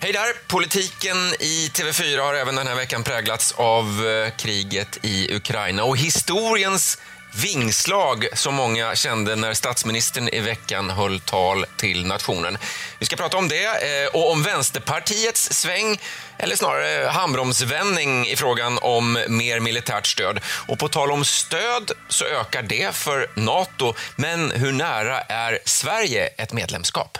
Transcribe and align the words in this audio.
Hej 0.00 0.12
där! 0.12 0.32
Politiken 0.46 1.16
i 1.40 1.70
TV4 1.74 2.18
har 2.18 2.34
även 2.34 2.54
den 2.54 2.66
här 2.66 2.74
veckan 2.74 3.04
präglats 3.04 3.52
av 3.52 4.06
eh, 4.06 4.30
kriget 4.36 4.98
i 5.02 5.34
Ukraina 5.34 5.84
och 5.84 5.96
historiens 5.96 6.98
vingslag 7.42 8.26
som 8.32 8.54
många 8.54 8.94
kände 8.94 9.36
när 9.36 9.54
statsministern 9.54 10.28
i 10.28 10.40
veckan 10.40 10.90
höll 10.90 11.20
tal 11.20 11.66
till 11.76 12.06
nationen. 12.06 12.58
Vi 12.98 13.06
ska 13.06 13.16
prata 13.16 13.36
om 13.36 13.48
det 13.48 13.64
eh, 13.64 14.08
och 14.14 14.32
om 14.32 14.42
Vänsterpartiets 14.42 15.52
sväng 15.52 16.00
eller 16.38 16.56
snarare 16.56 17.08
handbromsvändning 17.08 18.26
i 18.26 18.36
frågan 18.36 18.78
om 18.82 19.18
mer 19.28 19.60
militärt 19.60 20.06
stöd. 20.06 20.40
Och 20.44 20.78
på 20.78 20.88
tal 20.88 21.10
om 21.10 21.24
stöd 21.24 21.92
så 22.08 22.24
ökar 22.24 22.62
det 22.62 22.94
för 22.94 23.30
Nato, 23.34 23.94
men 24.16 24.50
hur 24.50 24.72
nära 24.72 25.20
är 25.20 25.58
Sverige 25.64 26.26
ett 26.26 26.52
medlemskap? 26.52 27.18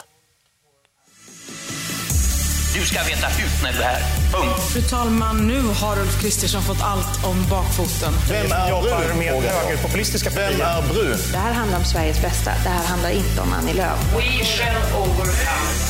Du 2.74 2.86
ska 2.86 3.02
veta 3.02 3.26
hut 3.26 3.62
när 3.62 3.72
du 3.72 3.78
är 3.78 3.82
här. 3.84 4.02
Punkt. 4.32 4.60
Fru 4.72 4.82
talman, 4.82 5.46
nu 5.46 5.62
har 5.62 5.98
Ulf 5.98 6.20
Kristersson 6.20 6.62
fått 6.62 6.82
allt 6.82 7.24
om 7.24 7.46
bakfoten. 7.50 8.12
Vem 8.28 8.52
är 8.52 8.68
jobbar 8.70 9.04
Bru? 9.04 9.14
med 9.14 9.42
högerpopulistiska 9.52 10.30
Vem 10.30 10.60
är 10.60 10.82
Bru? 10.82 11.16
Det 11.32 11.38
här 11.38 11.52
handlar 11.52 11.78
om 11.78 11.84
Sveriges 11.84 12.22
bästa. 12.22 12.50
Det 12.64 12.68
här 12.68 12.84
handlar 12.86 13.10
inte 13.10 13.40
om 13.40 13.52
Annie 13.52 13.72
Lööf. 13.74 13.98
We 14.16 14.44
shall 14.44 14.76
overcome. 15.02 15.32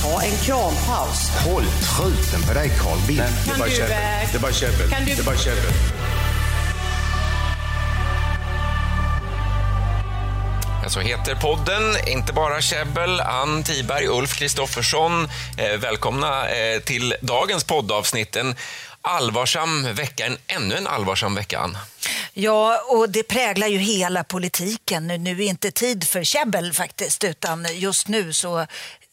Ta 0.02 0.22
en 0.22 0.36
krampaus. 0.36 1.30
Håll 1.45 1.64
truten 1.96 2.42
på 2.48 2.55
dig 2.55 2.70
Carl 2.80 2.98
Bildt. 3.06 3.22
Kan 3.47 3.58
du, 3.69 3.80
eh, 3.83 3.88
Det 4.33 4.36
är 4.38 4.41
bara 4.41 4.52
käbbel. 4.52 4.91
Kan 4.91 5.05
du- 5.05 5.14
Det 5.14 5.20
är 5.22 5.24
bara 5.24 5.36
käbbel. 5.36 5.72
Så 10.91 11.01
heter 11.01 11.34
podden, 11.34 12.09
inte 12.09 12.33
bara 12.33 12.60
käbbel. 12.60 13.20
Ann 13.20 13.65
Tiberg, 13.65 14.09
Ulf 14.09 14.38
Kristoffersson, 14.38 15.28
eh, 15.56 15.78
välkomna 15.78 16.48
eh, 16.48 16.80
till 16.80 17.14
dagens 17.20 17.64
poddavsnitt. 17.64 18.37
En 18.37 18.55
allvarsam 19.03 19.94
vecka, 19.94 20.27
en, 20.27 20.39
ännu 20.47 20.77
en 20.77 20.86
allvarsam 20.86 21.34
vecka, 21.34 21.59
Ann. 21.59 21.78
Ja, 22.33 22.81
och 22.89 23.11
det 23.11 23.22
präglar 23.22 23.66
ju 23.66 23.78
hela 23.78 24.25
politiken. 24.25 25.06
Nu 25.06 25.31
är 25.31 25.48
inte 25.48 25.70
tid 25.70 26.05
för 26.05 26.25
käbbel 26.25 26.72
faktiskt, 26.72 27.25
utan 27.25 27.66
just 27.75 28.09
nu 28.09 28.33
så 28.33 28.66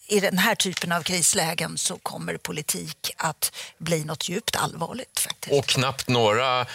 i 0.07 0.19
den 0.19 0.37
här 0.37 0.55
typen 0.55 0.91
av 0.91 1.03
krislägen 1.03 1.77
så 1.77 1.97
kommer 1.97 2.37
politik 2.37 3.11
att 3.17 3.51
bli 3.77 4.03
något 4.03 4.29
djupt 4.29 4.55
allvarligt 4.55 5.19
faktiskt. 5.19 5.59
Och 5.59 5.65
knappt 5.65 6.07
några 6.07 6.65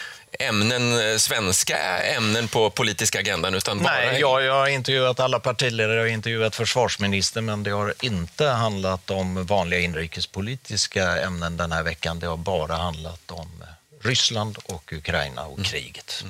ämnen, 0.41 1.13
eh, 1.13 1.17
svenska 1.17 1.79
ämnen 1.99 2.49
på 2.49 2.71
politiska 2.71 3.19
agendan, 3.19 3.55
utan 3.55 3.79
bara... 3.79 3.93
Nej, 3.93 4.21
jag, 4.21 4.43
jag 4.43 4.55
har 4.55 4.69
intervjuat 4.69 5.21
alla 5.21 5.41
partiledare, 5.41 6.01
har 6.01 6.07
intervjuat 6.07 6.57
försvarsministern, 6.57 7.45
men 7.45 7.63
det 7.63 7.71
har 7.71 7.95
inte 8.01 8.47
handlat 8.47 9.11
om 9.11 9.47
vanliga 9.47 9.81
inrikespolitiska 9.81 11.23
ämnen 11.23 11.57
den 11.57 11.73
här 11.73 11.83
veckan. 11.83 12.19
Det 12.21 12.27
har 12.27 12.37
bara 12.37 12.77
handlat 12.77 13.31
om 13.31 13.65
Ryssland 14.03 14.59
och 14.65 14.93
Ukraina 14.93 15.45
och 15.45 15.65
kriget. 15.65 16.25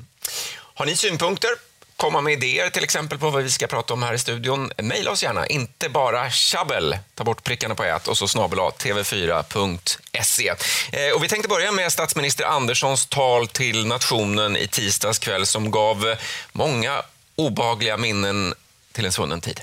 Har 0.75 0.86
ni 0.86 0.97
synpunkter? 0.97 1.69
Komma 2.00 2.20
med 2.20 2.32
idéer 2.32 2.70
till 2.70 2.84
exempel 2.84 3.18
på 3.18 3.30
vad 3.30 3.42
vi 3.42 3.50
ska 3.50 3.66
prata 3.66 3.94
om 3.94 4.02
här 4.02 4.14
i 4.14 4.18
studion. 4.18 4.70
mejla 4.76 5.10
oss 5.10 5.22
gärna, 5.22 5.46
inte 5.46 5.88
bara 5.88 6.30
tjabbel. 6.30 6.98
Ta 7.14 7.24
bort 7.24 7.44
prickarna 7.44 7.74
på 7.74 7.84
ät 7.84 8.08
och 8.08 8.16
så 8.16 8.28
snabel 8.28 8.58
tv4.se. 8.58 10.48
Eh, 10.92 11.14
och 11.14 11.24
vi 11.24 11.28
tänkte 11.28 11.48
börja 11.48 11.72
med 11.72 11.92
statsminister 11.92 12.44
Anderssons 12.44 13.06
tal 13.06 13.48
till 13.48 13.86
nationen 13.86 14.56
i 14.56 14.66
tisdags 14.66 15.18
kväll 15.18 15.46
som 15.46 15.70
gav 15.70 16.16
många 16.52 17.02
obagliga 17.36 17.96
minnen 17.96 18.54
till 18.92 19.04
en 19.04 19.12
svunnen 19.12 19.40
tid. 19.40 19.60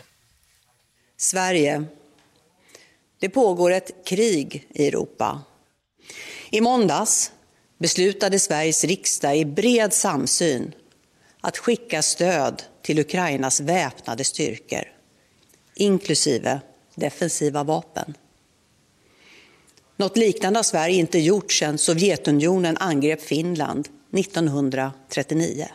Sverige. 1.18 1.86
Det 3.20 3.30
pågår 3.30 3.72
ett 3.72 3.92
krig 4.06 4.68
i 4.70 4.88
Europa. 4.88 5.42
I 6.50 6.62
måndags 6.62 7.32
beslutade 7.80 8.40
Sveriges 8.40 8.84
riksdag 8.84 9.38
i 9.38 9.46
bred 9.46 9.94
samsyn 9.94 10.74
att 11.48 11.58
skicka 11.58 12.02
stöd 12.02 12.64
till 12.82 13.00
Ukrainas 13.00 13.60
väpnade 13.60 14.24
styrkor, 14.24 14.84
inklusive 15.76 16.60
defensiva 16.96 17.64
vapen. 17.64 18.14
Något 19.96 20.18
liknande 20.18 20.60
har 20.60 20.64
Sverige 20.64 20.96
inte 20.96 21.20
gjort 21.20 21.52
sedan 21.52 21.78
Sovjetunionen 21.78 22.78
angrep 22.78 23.22
Finland 23.22 23.88
1939. 24.14 25.68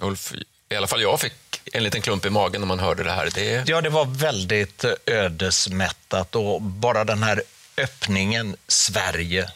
Ulf, 0.00 0.34
i 0.68 0.74
alla 0.74 0.86
fall 0.86 1.02
jag 1.02 1.20
fick 1.20 1.60
en 1.72 1.82
liten 1.82 2.02
klump 2.02 2.26
i 2.26 2.30
magen 2.30 2.60
när 2.60 2.68
man 2.68 2.78
hörde 2.78 3.04
det 3.04 3.12
här. 3.12 3.30
Det... 3.34 3.68
Ja, 3.68 3.80
det 3.80 3.90
var 3.90 4.04
väldigt 4.04 4.84
ödesmättat 5.06 6.36
och 6.36 6.62
bara 6.62 7.04
den 7.04 7.22
här 7.22 7.42
öppningen, 7.78 8.56
Sverige, 8.68 9.50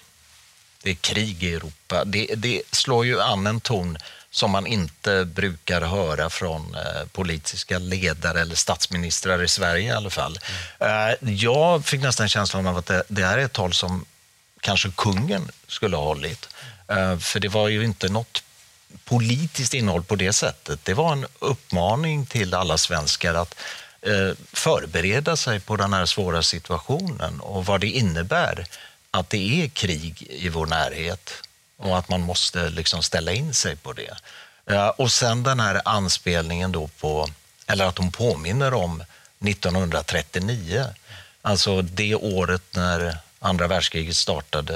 det 0.82 0.90
är 0.90 0.94
krig 0.94 1.42
i 1.42 1.54
Europa, 1.54 2.04
det, 2.04 2.26
det 2.36 2.62
slår 2.72 3.06
ju 3.06 3.20
an 3.20 3.46
en 3.46 3.60
ton 3.60 3.98
som 4.30 4.50
man 4.50 4.66
inte 4.66 5.24
brukar 5.24 5.80
höra 5.80 6.30
från 6.30 6.74
eh, 6.74 7.06
politiska 7.12 7.78
ledare 7.78 8.40
eller 8.40 8.54
statsministrar 8.54 9.42
i 9.42 9.48
Sverige 9.48 9.88
i 9.88 9.90
alla 9.96 10.10
fall. 10.10 10.38
Eh, 10.78 11.30
jag 11.30 11.84
fick 11.84 12.00
nästan 12.00 12.28
känslan 12.28 12.66
av 12.66 12.76
att 12.76 12.86
det, 12.86 13.02
det 13.08 13.24
här 13.24 13.38
är 13.38 13.44
ett 13.44 13.52
tal 13.52 13.72
som 13.74 14.04
kanske 14.60 14.90
kungen 14.96 15.50
skulle 15.66 15.96
ha 15.96 16.04
hållit. 16.04 16.48
Eh, 16.88 17.18
för 17.18 17.40
det 17.40 17.48
var 17.48 17.68
ju 17.68 17.84
inte 17.84 18.08
något 18.08 18.42
politiskt 19.04 19.74
innehåll 19.74 20.04
på 20.04 20.16
det 20.16 20.32
sättet. 20.32 20.84
Det 20.84 20.94
var 20.94 21.12
en 21.12 21.26
uppmaning 21.38 22.26
till 22.26 22.54
alla 22.54 22.78
svenskar 22.78 23.34
att 23.34 23.54
förbereda 24.52 25.36
sig 25.36 25.60
på 25.60 25.76
den 25.76 25.92
här 25.92 26.06
svåra 26.06 26.42
situationen 26.42 27.40
och 27.40 27.66
vad 27.66 27.80
det 27.80 27.86
innebär 27.86 28.66
att 29.10 29.30
det 29.30 29.64
är 29.64 29.68
krig 29.68 30.26
i 30.30 30.48
vår 30.48 30.66
närhet 30.66 31.30
och 31.76 31.98
att 31.98 32.08
man 32.08 32.20
måste 32.20 32.70
liksom 32.70 33.02
ställa 33.02 33.32
in 33.32 33.54
sig 33.54 33.76
på 33.76 33.92
det. 33.92 34.16
Eh, 34.66 34.88
och 34.88 35.12
sen 35.12 35.42
den 35.42 35.60
här 35.60 35.80
anspelningen 35.84 36.72
då 36.72 36.88
på, 36.88 37.28
eller 37.66 37.84
att 37.84 37.98
hon 37.98 38.12
påminner 38.12 38.74
om 38.74 39.04
1939, 39.44 40.86
alltså 41.42 41.82
det 41.82 42.14
året 42.14 42.62
när 42.74 43.16
andra 43.38 43.66
världskriget 43.66 44.16
startade 44.16 44.74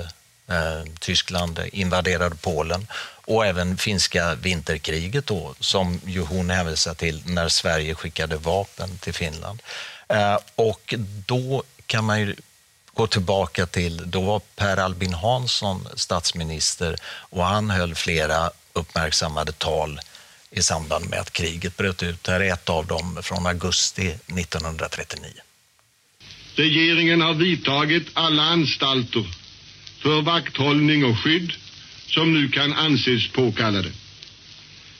eh, 0.49 0.84
Tyskland 1.01 1.61
invaderade 1.72 2.37
Polen 2.37 2.87
och 3.27 3.47
även 3.47 3.77
finska 3.77 4.34
vinterkriget 4.34 5.27
då, 5.27 5.55
som 5.61 6.01
ju 6.06 6.21
hon 6.21 6.51
hänvisar 6.51 6.95
till 6.95 7.22
när 7.27 7.49
Sverige 7.49 7.95
skickade 7.95 8.37
vapen 8.37 8.99
till 8.99 9.15
Finland. 9.15 9.62
Eh, 10.09 10.39
och 10.55 10.95
då 11.27 11.62
kan 11.87 12.05
man 12.05 12.21
ju 12.21 12.37
gå 12.94 13.06
tillbaka 13.06 13.66
till, 13.66 14.10
då 14.10 14.21
var 14.21 14.41
Per 14.56 14.77
Albin 14.77 15.15
Hansson 15.15 15.87
statsminister 15.94 16.97
och 17.05 17.44
han 17.44 17.71
höll 17.71 17.94
flera 17.94 18.50
uppmärksammade 18.72 19.53
tal 19.53 20.00
i 20.50 20.62
samband 20.62 21.10
med 21.10 21.21
att 21.21 21.33
kriget 21.33 21.77
bröt 21.77 22.03
ut. 22.03 22.27
Här 22.27 22.41
är 22.41 22.53
ett 22.53 22.71
av 22.71 22.87
dem 22.87 23.19
från 23.22 23.47
augusti 23.47 24.06
1939. 24.06 25.31
Regeringen 26.54 27.21
har 27.21 27.34
vidtagit 27.34 28.06
alla 28.12 28.43
anstalter 28.43 29.25
för 30.03 30.22
vakthållning 30.22 31.04
och 31.04 31.19
skydd 31.19 31.53
som 32.06 32.34
nu 32.34 32.49
kan 32.49 32.72
anses 32.72 33.28
påkallade. 33.28 33.93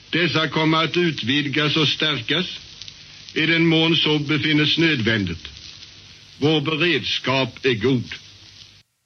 Dessa 0.09 0.47
kommer 0.47 0.83
att 0.83 0.97
utvidgas 0.97 1.75
och 1.75 1.87
stärkas 1.87 2.45
i 3.33 3.45
den 3.45 3.65
mån 3.65 3.95
så 3.95 4.19
befinnes 4.19 4.77
nödvändigt. 4.77 5.54
Vår 6.41 6.61
beredskap 6.61 7.49
är 7.65 7.73
god. 7.73 8.13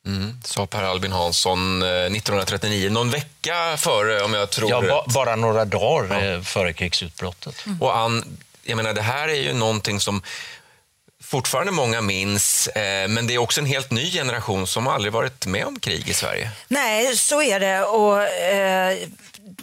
Mm, 0.07 0.41
sa 0.44 0.66
Per 0.66 0.84
Albin 0.84 1.12
Hansson 1.12 1.81
eh, 1.81 1.88
1939, 1.90 2.90
någon 2.90 3.09
vecka 3.09 3.78
före 3.78 4.22
om 4.22 4.34
jag 4.34 4.50
tror 4.50 4.69
Ja, 4.69 4.81
ba, 4.81 5.03
bara 5.13 5.35
några 5.35 5.66
dagar 5.66 6.34
eh, 6.34 6.41
före 6.41 6.73
krigsutbrottet. 6.73 7.66
Och 7.79 7.97
Ann, 7.97 8.38
jag 8.63 8.75
menar, 8.75 8.94
det 8.94 9.01
här 9.01 9.28
är 9.28 9.41
ju 9.41 9.53
någonting 9.53 10.00
som 10.00 10.22
fortfarande 11.23 11.72
många 11.72 12.01
minns, 12.01 12.67
eh, 12.67 13.08
men 13.08 13.28
det 13.28 13.34
är 13.34 13.37
också 13.37 13.61
en 13.61 13.66
helt 13.67 13.91
ny 13.91 14.11
generation 14.11 14.67
som 14.67 14.87
aldrig 14.87 15.14
varit 15.14 15.46
med 15.46 15.66
om 15.66 15.79
krig 15.79 16.09
i 16.09 16.14
Sverige. 16.14 16.52
Nej, 16.67 17.16
så 17.17 17.41
är 17.41 17.59
det. 17.59 17.84
Och, 17.84 18.23
eh, 18.23 18.97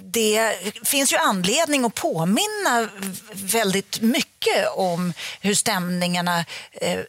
det 0.02 0.52
finns 0.84 1.12
ju 1.12 1.16
anledning 1.16 1.84
att 1.84 1.94
påminna 1.94 2.88
väldigt 3.32 4.00
mycket 4.00 4.35
om 4.74 5.12
hur 5.40 5.54
stämningarna, 5.54 6.44
eh, 6.72 7.00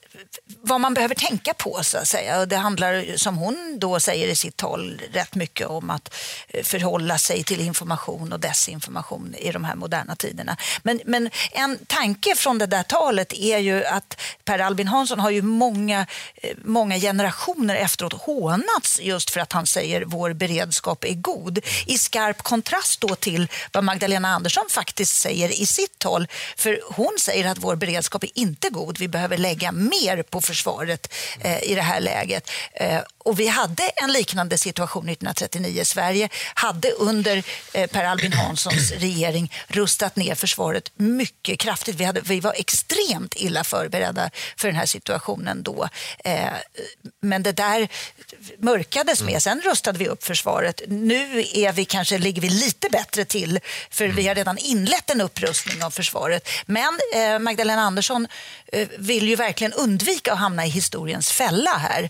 vad 0.61 0.81
man 0.81 0.93
behöver 0.93 1.15
tänka 1.15 1.53
på 1.53 1.79
så 1.83 1.97
att 1.97 2.07
säga. 2.07 2.39
Och 2.39 2.47
det 2.47 2.57
handlar, 2.57 3.17
som 3.17 3.37
hon 3.37 3.77
då 3.79 3.99
säger 3.99 4.27
i 4.27 4.35
sitt 4.35 4.57
tal, 4.57 5.01
rätt 5.13 5.35
mycket 5.35 5.67
om 5.67 5.89
att 5.89 6.13
eh, 6.47 6.63
förhålla 6.63 7.17
sig 7.17 7.43
till 7.43 7.61
information 7.61 8.33
och 8.33 8.39
desinformation 8.39 9.35
i 9.37 9.51
de 9.51 9.63
här 9.63 9.75
moderna 9.75 10.15
tiderna. 10.15 10.57
Men, 10.83 11.01
men 11.05 11.29
en 11.51 11.77
tanke 11.87 12.35
från 12.35 12.57
det 12.57 12.65
där 12.65 12.83
talet 12.83 13.33
är 13.33 13.57
ju 13.57 13.85
att 13.85 14.21
Per 14.45 14.59
Albin 14.59 14.87
Hansson 14.87 15.19
har 15.19 15.29
ju 15.29 15.41
många, 15.41 16.05
eh, 16.35 16.57
många 16.63 16.97
generationer 16.99 17.75
efteråt 17.75 18.13
hånats 18.13 18.99
just 19.01 19.29
för 19.29 19.39
att 19.39 19.53
han 19.53 19.65
säger 19.65 20.03
vår 20.05 20.33
beredskap 20.33 21.03
är 21.03 21.13
god. 21.13 21.59
I 21.85 21.97
skarp 21.97 22.43
kontrast 22.43 22.77
kontrast 22.77 23.01
då 23.01 23.15
till 23.15 23.47
vad 23.73 23.83
Magdalena 23.83 24.27
Andersson 24.27 24.65
faktiskt 24.69 25.21
säger 25.21 25.61
i 25.61 25.65
sitt 25.65 25.99
tal. 25.99 26.27
För 26.55 26.81
hon 26.83 27.15
säger 27.27 27.47
att 27.47 27.57
vår 27.57 27.75
beredskap 27.75 28.23
är 28.23 28.29
inte 28.35 28.69
god. 28.69 28.99
Vi 28.99 29.07
behöver 29.07 29.37
lägga 29.37 29.71
mer 29.71 30.23
på 30.23 30.41
försvaret 30.41 31.13
eh, 31.41 31.63
i 31.63 31.75
det 31.75 31.81
här 31.81 31.99
läget. 31.99 32.49
Eh, 32.73 33.01
och 33.27 33.39
vi 33.39 33.47
hade 33.47 33.83
en 33.83 34.11
liknande 34.11 34.57
situation 34.57 35.09
1939. 35.09 35.83
Sverige 35.85 36.29
hade 36.53 36.91
under 36.91 37.43
eh, 37.73 37.89
Per 37.89 38.03
Albin 38.03 38.33
Hanssons 38.33 38.91
regering 38.97 39.53
rustat 39.67 40.15
ner 40.15 40.35
försvaret 40.35 40.91
mycket 40.95 41.59
kraftigt. 41.59 41.95
Vi, 41.95 42.03
hade, 42.03 42.21
vi 42.21 42.39
var 42.39 42.53
extremt 42.57 43.35
illa 43.35 43.63
förberedda 43.63 44.29
för 44.57 44.67
den 44.67 44.77
här 44.77 44.85
situationen 44.85 45.63
då. 45.63 45.89
Eh, 46.23 46.53
men 47.21 47.43
det 47.43 47.51
där 47.51 47.87
mörkades 48.57 49.21
med. 49.21 49.43
Sen 49.43 49.61
rustade 49.61 49.99
vi 49.99 50.07
upp 50.07 50.23
försvaret. 50.23 50.81
Nu 50.87 51.45
är 51.53 51.73
vi 51.73 51.85
kanske, 51.85 52.17
ligger 52.17 52.41
vi 52.41 52.49
lite 52.49 52.89
bättre 52.89 53.25
till 53.25 53.59
för 53.89 54.07
vi 54.07 54.27
har 54.27 54.35
redan 54.35 54.57
inlett 54.57 55.09
en 55.09 55.21
upprustning 55.21 55.83
av 55.83 55.91
försvaret. 55.91 56.49
Men 56.65 56.99
eh, 57.15 57.39
Magdalena 57.39 57.81
Andersson 57.81 58.27
vill 58.97 59.29
ju 59.29 59.35
verkligen 59.35 59.73
undvika 59.73 60.33
att 60.33 60.39
hamna 60.39 60.65
i 60.65 60.69
historiens 60.69 61.31
fälla 61.31 61.71
här 61.71 62.09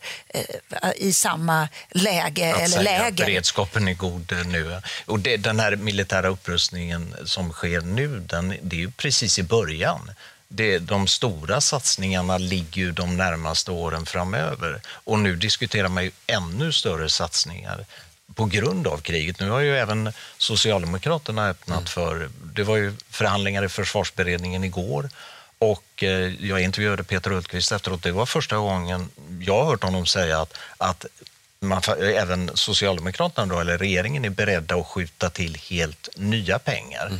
i 1.07 1.13
samma 1.13 1.69
läge 1.91 2.53
att 2.53 2.59
eller 2.59 2.67
säga 2.67 2.81
läger. 2.81 3.25
Beredskapen 3.25 3.87
är 3.87 3.93
god 3.93 4.33
nu. 4.45 4.81
Och 5.05 5.19
det, 5.19 5.37
den 5.37 5.59
här 5.59 5.75
militära 5.75 6.27
upprustningen 6.27 7.15
som 7.25 7.51
sker 7.51 7.81
nu, 7.81 8.19
den, 8.19 8.55
det 8.61 8.75
är 8.75 8.79
ju 8.79 8.91
precis 8.91 9.39
i 9.39 9.43
början. 9.43 10.11
Det, 10.47 10.79
de 10.79 11.07
stora 11.07 11.61
satsningarna 11.61 12.37
ligger 12.37 12.81
ju 12.81 12.91
de 12.91 13.17
närmaste 13.17 13.71
åren 13.71 14.05
framöver. 14.05 14.81
Och 14.87 15.19
nu 15.19 15.35
diskuterar 15.35 15.87
man 15.87 16.03
ju 16.03 16.11
ännu 16.27 16.71
större 16.71 17.09
satsningar 17.09 17.85
på 18.35 18.45
grund 18.45 18.87
av 18.87 18.97
kriget. 18.97 19.39
Nu 19.39 19.49
har 19.49 19.59
ju 19.59 19.77
även 19.77 20.13
Socialdemokraterna 20.37 21.49
öppnat 21.49 21.77
Mm. 21.77 21.87
för... 21.87 22.29
Det 22.53 22.63
var 22.63 22.77
ju 22.77 22.93
förhandlingar 23.09 23.65
i 23.65 23.69
försvarsberedningen 23.69 24.63
igår 24.63 25.09
och 25.59 26.03
eh, 26.03 26.45
jag 26.45 26.61
intervjuade 26.61 27.03
Peter 27.03 27.31
Hultqvist 27.31 27.71
efteråt. 27.71 28.03
Det 28.03 28.11
var 28.11 28.25
första 28.25 28.57
gången 28.57 29.09
jag 29.39 29.53
har 29.53 29.65
hört 29.65 29.83
honom 29.83 30.05
säga 30.05 30.41
att, 30.41 30.57
att 30.77 31.05
man, 31.59 31.81
även 31.99 32.51
Socialdemokraterna, 32.53 33.53
då, 33.53 33.59
eller 33.59 33.77
regeringen, 33.77 34.25
är 34.25 34.29
beredda 34.29 34.75
att 34.75 34.87
skjuta 34.87 35.29
till 35.29 35.55
helt 35.55 36.09
nya 36.15 36.59
pengar. 36.59 37.11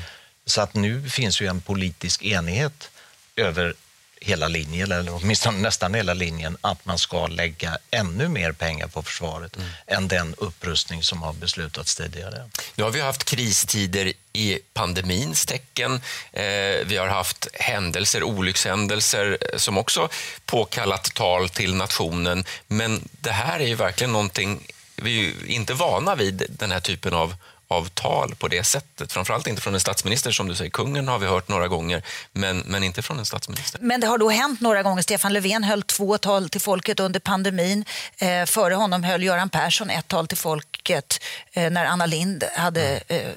Så 0.45 0.61
att 0.61 0.73
nu 0.73 1.09
finns 1.09 1.41
ju 1.41 1.47
en 1.47 1.61
politisk 1.61 2.23
enighet 2.23 2.89
över 3.35 3.73
hela 4.21 4.47
linjen, 4.47 4.91
eller 4.91 5.15
åtminstone 5.15 5.57
nästan 5.57 5.93
hela 5.93 6.13
linjen, 6.13 6.57
att 6.61 6.85
man 6.85 6.97
ska 6.97 7.27
lägga 7.27 7.77
ännu 7.91 8.27
mer 8.27 8.51
pengar 8.51 8.87
på 8.87 9.03
försvaret 9.03 9.57
än 9.87 10.07
den 10.07 10.35
upprustning 10.37 11.03
som 11.03 11.21
har 11.21 11.33
beslutats 11.33 11.95
tidigare. 11.95 12.49
Nu 12.75 12.83
har 12.83 12.91
vi 12.91 13.01
haft 13.01 13.23
kristider 13.23 14.13
i 14.33 14.59
pandemins 14.73 15.45
tecken. 15.45 16.01
Eh, 16.33 16.43
vi 16.85 16.97
har 16.97 17.07
haft 17.07 17.47
händelser, 17.53 18.23
olyckshändelser 18.23 19.37
eh, 19.41 19.57
som 19.57 19.77
också 19.77 20.09
påkallat 20.45 21.13
tal 21.13 21.49
till 21.49 21.75
nationen. 21.75 22.45
Men 22.67 23.09
det 23.11 23.31
här 23.31 23.59
är 23.59 23.67
ju 23.67 23.75
verkligen 23.75 24.11
någonting 24.11 24.67
vi 25.01 25.29
är 25.29 25.45
inte 25.45 25.73
vana 25.73 26.15
vid 26.15 26.45
den 26.49 26.71
här 26.71 26.79
typen 26.79 27.13
av 27.13 27.35
av 27.67 27.89
tal 27.89 28.35
på 28.35 28.47
det 28.47 28.63
sättet. 28.63 29.11
Framförallt 29.11 29.47
inte 29.47 29.61
från 29.61 29.73
en 29.73 29.79
statsminister, 29.79 30.31
som 30.31 30.47
du 30.47 30.55
säger. 30.55 30.71
Kungen 30.71 31.07
har 31.07 31.19
vi 31.19 31.25
hört 31.25 31.47
några 31.47 31.67
gånger, 31.67 32.03
men, 32.31 32.57
men 32.59 32.83
inte 32.83 33.01
från 33.01 33.19
en 33.19 33.25
statsminister. 33.25 33.79
Men 33.81 34.01
det 34.01 34.07
har 34.07 34.17
då 34.17 34.29
hänt 34.29 34.61
några 34.61 34.83
gånger. 34.83 35.01
Stefan 35.01 35.33
Löfven 35.33 35.63
höll 35.63 35.83
två 35.83 36.17
tal 36.17 36.49
till 36.49 36.61
folket 36.61 36.99
under 36.99 37.19
pandemin. 37.19 37.85
Eh, 38.17 38.45
före 38.45 38.73
honom 38.73 39.03
höll 39.03 39.23
Göran 39.23 39.49
Persson 39.49 39.89
ett 39.89 40.07
tal 40.07 40.27
till 40.27 40.37
folket 40.37 41.23
eh, 41.51 41.71
när 41.71 41.85
Anna 41.85 42.05
Lind 42.05 42.43
hade 42.55 42.99
eh, 43.07 43.29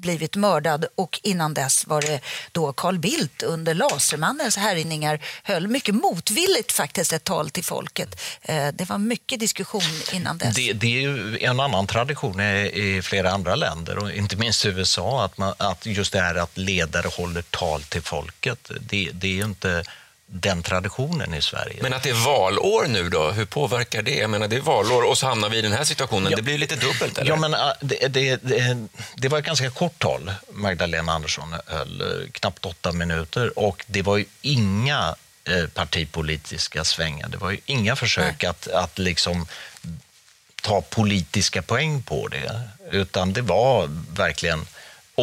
blivit 0.00 0.36
mördad 0.36 0.84
och 0.94 1.20
innan 1.22 1.54
dess 1.54 1.86
var 1.86 2.02
det 2.02 2.20
då 2.52 2.72
Carl 2.72 2.98
Bildt 2.98 3.42
under 3.42 3.74
Lasermannens 3.74 4.56
härjningar 4.56 5.20
höll 5.42 5.68
mycket 5.68 5.94
motvilligt 5.94 6.72
faktiskt 6.72 7.12
ett 7.12 7.24
tal 7.24 7.50
till 7.50 7.64
folket. 7.64 8.20
Eh, 8.42 8.68
det 8.74 8.88
var 8.88 8.98
mycket 8.98 9.40
diskussion 9.40 9.82
innan 10.12 10.38
dess. 10.38 10.54
Det, 10.54 10.72
det 10.72 10.86
är 10.86 11.00
ju 11.00 11.38
en 11.38 11.60
annan 11.60 11.86
tradition 11.86 12.40
i, 12.40 12.70
i 12.74 13.02
flera 13.02 13.30
andra 13.30 13.54
länder, 13.54 13.98
och 13.98 14.12
inte 14.12 14.36
minst 14.36 14.64
i 14.64 14.68
USA, 14.68 15.24
att, 15.24 15.38
man, 15.38 15.54
att 15.58 15.86
just 15.86 16.12
det 16.12 16.20
här 16.20 16.34
att 16.34 16.58
ledare 16.58 17.08
håller 17.08 17.42
tal 17.42 17.82
till 17.82 18.02
folket. 18.02 18.70
Det, 18.80 19.10
det 19.12 19.26
är 19.26 19.32
ju 19.32 19.44
inte 19.44 19.84
den 20.32 20.62
traditionen 20.62 21.34
i 21.34 21.42
Sverige. 21.42 21.82
Men 21.82 21.94
att 21.94 22.02
det 22.02 22.10
är 22.10 22.24
valår 22.24 22.86
nu 22.88 23.08
då, 23.08 23.30
hur 23.30 23.44
påverkar 23.44 24.02
det? 24.02 24.14
Jag 24.14 24.30
menar, 24.30 24.48
det 24.48 24.56
är 24.56 24.60
valår 24.60 25.02
och 25.02 25.18
så 25.18 25.26
hamnar 25.26 25.48
vi 25.48 25.58
i 25.58 25.62
den 25.62 25.72
här 25.72 25.84
situationen. 25.84 26.30
Ja. 26.30 26.36
Det 26.36 26.42
blir 26.42 26.58
lite 26.58 26.76
dubbelt, 26.76 27.18
eller? 27.18 27.30
Ja, 27.30 27.36
men 27.36 27.54
äh, 27.54 27.60
det, 27.80 28.08
det, 28.08 28.36
det, 28.42 28.86
det 29.16 29.28
var 29.28 29.38
ett 29.38 29.44
ganska 29.44 29.70
kort 29.70 29.98
tal 29.98 30.32
Magdalena 30.52 31.12
Andersson 31.12 31.54
höll, 31.66 32.00
eh, 32.00 32.30
knappt 32.32 32.64
åtta 32.64 32.92
minuter. 32.92 33.58
Och 33.58 33.84
det 33.86 34.02
var 34.02 34.16
ju 34.16 34.24
inga 34.42 35.14
eh, 35.44 35.66
partipolitiska 35.74 36.84
svängar. 36.84 37.28
Det 37.28 37.36
var 37.36 37.50
ju 37.50 37.58
inga 37.66 37.96
försök 37.96 38.44
att, 38.44 38.68
att 38.68 38.98
liksom 38.98 39.46
ta 40.62 40.80
politiska 40.80 41.62
poäng 41.62 42.02
på 42.02 42.28
det. 42.28 42.60
Utan 42.90 43.32
det 43.32 43.42
var 43.42 43.88
verkligen 44.16 44.66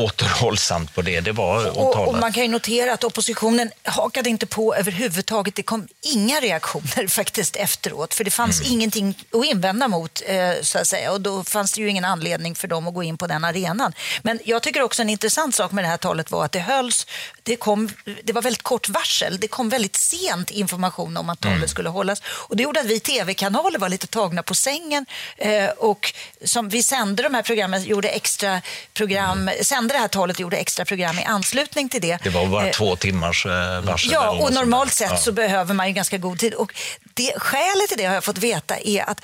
återhållsamt 0.03 0.95
på 0.95 1.01
det. 1.01 1.19
Det 1.21 1.31
var 1.31 1.77
Och, 1.79 2.07
och 2.07 2.15
man 2.17 2.33
kan 2.33 2.43
ju 2.43 2.49
notera 2.49 2.93
att 2.93 3.03
oppositionen 3.03 3.71
hakade 3.83 4.29
inte 4.29 4.45
på 4.45 4.75
överhuvudtaget. 4.75 5.55
Det 5.55 5.63
kom 5.63 5.87
inga 6.01 6.39
reaktioner 6.39 7.07
faktiskt 7.19 7.55
efteråt, 7.55 8.13
för 8.13 8.23
det 8.23 8.31
fanns 8.31 8.61
Mm. 8.61 8.73
ingenting 8.73 9.15
att 9.33 9.45
invända 9.45 9.87
mot, 9.87 10.21
eh, 10.25 10.51
så 10.61 10.79
att 10.79 10.87
säga. 10.87 11.11
Och 11.11 11.21
då 11.21 11.43
fanns 11.43 11.73
det 11.73 11.81
ju 11.81 11.89
ingen 11.89 12.05
anledning 12.05 12.55
för 12.55 12.67
dem 12.67 12.87
att 12.87 12.93
gå 12.93 13.03
in 13.03 13.17
på 13.17 13.27
den 13.27 13.43
arenan. 13.45 13.93
Men 14.21 14.39
jag 14.45 14.63
tycker 14.63 14.81
också 14.81 15.01
en 15.01 15.09
intressant 15.09 15.55
sak 15.55 15.71
med 15.71 15.83
det 15.83 15.87
här 15.87 15.97
talet 15.97 16.31
var 16.31 16.45
att 16.45 16.51
det 16.51 16.59
hölls, 16.59 17.07
det, 17.43 17.55
kom, 17.55 17.89
det 18.23 18.33
var 18.33 18.41
väldigt 18.41 18.63
kort 18.63 18.89
varsel. 18.89 19.37
Det 19.39 19.47
kom 19.47 19.69
väldigt 19.69 19.95
sent 19.95 20.51
information 20.51 21.17
om 21.17 21.29
att 21.29 21.39
talet 21.41 21.57
Mm. 21.57 21.67
skulle 21.69 21.89
hållas. 21.89 22.21
Och 22.25 22.55
det 22.57 22.63
gjorde 22.63 22.79
att 22.79 22.85
vi 22.85 22.99
tv-kanaler 22.99 23.79
var 23.79 23.89
lite 23.89 24.07
tagna 24.07 24.43
på 24.43 24.55
sängen. 24.55 25.05
Eh, 25.37 25.69
och 25.69 26.13
som 26.45 26.69
vi 26.69 26.83
sände 26.83 27.23
de 27.23 27.33
här 27.33 27.41
programmen, 27.41 27.83
gjorde 27.83 28.09
extra 28.09 28.61
program, 28.93 29.49
sände 29.87 29.93
det 29.93 29.99
här 30.01 30.07
talet 30.07 30.37
och 30.37 30.41
gjorde 30.41 30.57
extra 30.57 30.85
program 30.85 31.19
i 31.19 31.23
anslutning 31.23 31.89
till 31.89 32.01
det. 32.01 32.17
Det 32.23 32.29
var 32.29 32.45
bara 32.47 32.67
Eh, 32.67 32.71
två 32.73 32.95
timmars 32.95 33.45
eh, 33.45 33.81
varsel. 33.81 34.11
Ja, 34.11 34.29
och 34.29 34.53
normalt 34.53 34.93
sett 34.93 35.11
Ja. 35.11 35.17
så 35.17 35.31
behöver 35.31 35.73
man 35.73 35.87
ju 35.87 35.93
ganska 35.93 36.17
god 36.17 36.39
tid. 36.39 36.53
Och 36.53 36.73
det, 37.13 37.33
skälet 37.37 37.87
till 37.89 37.97
det 37.97 38.05
har 38.05 38.13
jag 38.13 38.23
fått 38.23 38.37
veta 38.37 38.77
är 38.77 39.09
att 39.09 39.21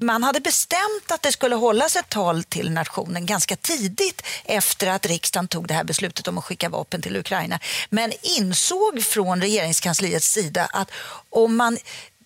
man 0.00 0.22
hade 0.22 0.40
bestämt 0.40 1.10
att 1.10 1.22
det 1.22 1.32
skulle 1.32 1.54
hållas 1.54 1.96
ett 1.96 2.08
tal 2.08 2.44
till 2.44 2.70
nationen 2.70 3.26
ganska 3.26 3.56
tidigt 3.56 4.22
efter 4.44 4.86
att 4.90 5.06
riksdagen 5.06 5.48
tog 5.48 5.66
det 5.68 5.74
här 5.74 5.84
beslutet 5.84 6.28
om 6.28 6.38
att 6.38 6.44
skicka 6.44 6.68
vapen 6.68 7.02
till 7.02 7.16
Ukraina. 7.16 7.58
Men 7.90 8.12
insåg 8.22 9.04
från 9.04 9.40
regeringskansliets 9.40 10.32
sida 10.32 10.68
att 10.72 10.90
om 11.30 11.56
man 11.56 11.78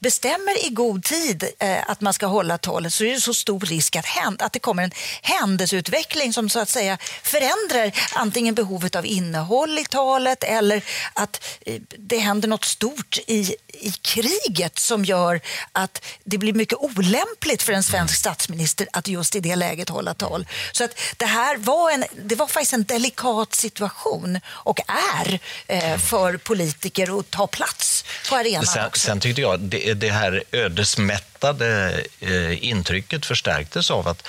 bestämmer 0.09 0.67
i 0.67 0.69
god 0.71 1.05
tid 1.05 1.44
eh, 1.58 1.91
att 1.91 2.01
man 2.01 2.15
ska 2.15 2.27
hålla 2.27 2.58
talet 2.58 2.94
så 2.94 3.05
är 3.05 3.15
det 3.15 3.20
så 3.20 3.34
stor 3.34 3.61
risk 3.61 3.96
att, 3.96 4.06
hän- 4.06 4.37
att 4.41 4.53
det 4.53 4.58
kommer 4.58 4.82
en 4.82 4.91
händelseutveckling 5.23 6.32
som 6.32 6.49
så 6.49 6.61
att 6.61 6.69
säga 6.69 6.99
förändrar 7.23 7.93
antingen 8.15 8.55
behovet 8.55 8.94
av 8.96 9.06
innehåll 9.06 9.79
i 9.79 9.84
talet 9.84 10.44
eller 10.44 10.84
att 11.15 11.44
eh, 11.67 11.81
det 11.99 12.19
händer 12.19 12.49
något 12.49 12.65
stort 12.65 13.19
i, 13.27 13.55
i 13.69 13.91
kriget 14.03 14.79
som 14.79 15.05
gör 15.05 15.41
att 15.73 16.05
det 16.25 16.39
blir 16.39 16.53
mycket 16.53 16.79
olämpligt 16.79 17.63
för 17.63 17.73
en 17.73 17.82
svensk 17.82 18.15
statsminister 18.15 18.89
att 18.93 19.08
just 19.08 19.34
i 19.37 19.41
det 19.41 19.56
läget 19.56 19.89
hålla 19.89 20.15
tal. 20.15 20.46
Så 20.73 20.84
att 20.84 20.99
det 21.17 21.27
här 21.27 21.56
var, 21.56 21.91
en, 21.91 22.05
det 22.25 22.34
var 22.34 22.46
faktiskt 22.46 22.73
en 22.73 22.84
delikat 22.84 23.55
situation 23.55 24.41
och 24.49 24.81
är 25.20 25.41
eh, 25.67 25.99
för 25.99 26.37
politiker 26.37 27.19
att 27.20 27.31
ta 27.31 27.46
plats 27.46 28.05
på 28.29 28.37
arenan 28.37 28.67
Sen, 28.67 28.91
sen 28.94 29.20
tyckte 29.20 29.41
jag 29.41 29.61
det, 29.61 29.94
det 29.94 30.10
här 30.10 30.43
ödesmättade 30.53 32.01
eh, 32.20 32.65
intrycket 32.65 33.27
förstärktes 33.27 33.91
av 33.91 34.08
att 34.08 34.27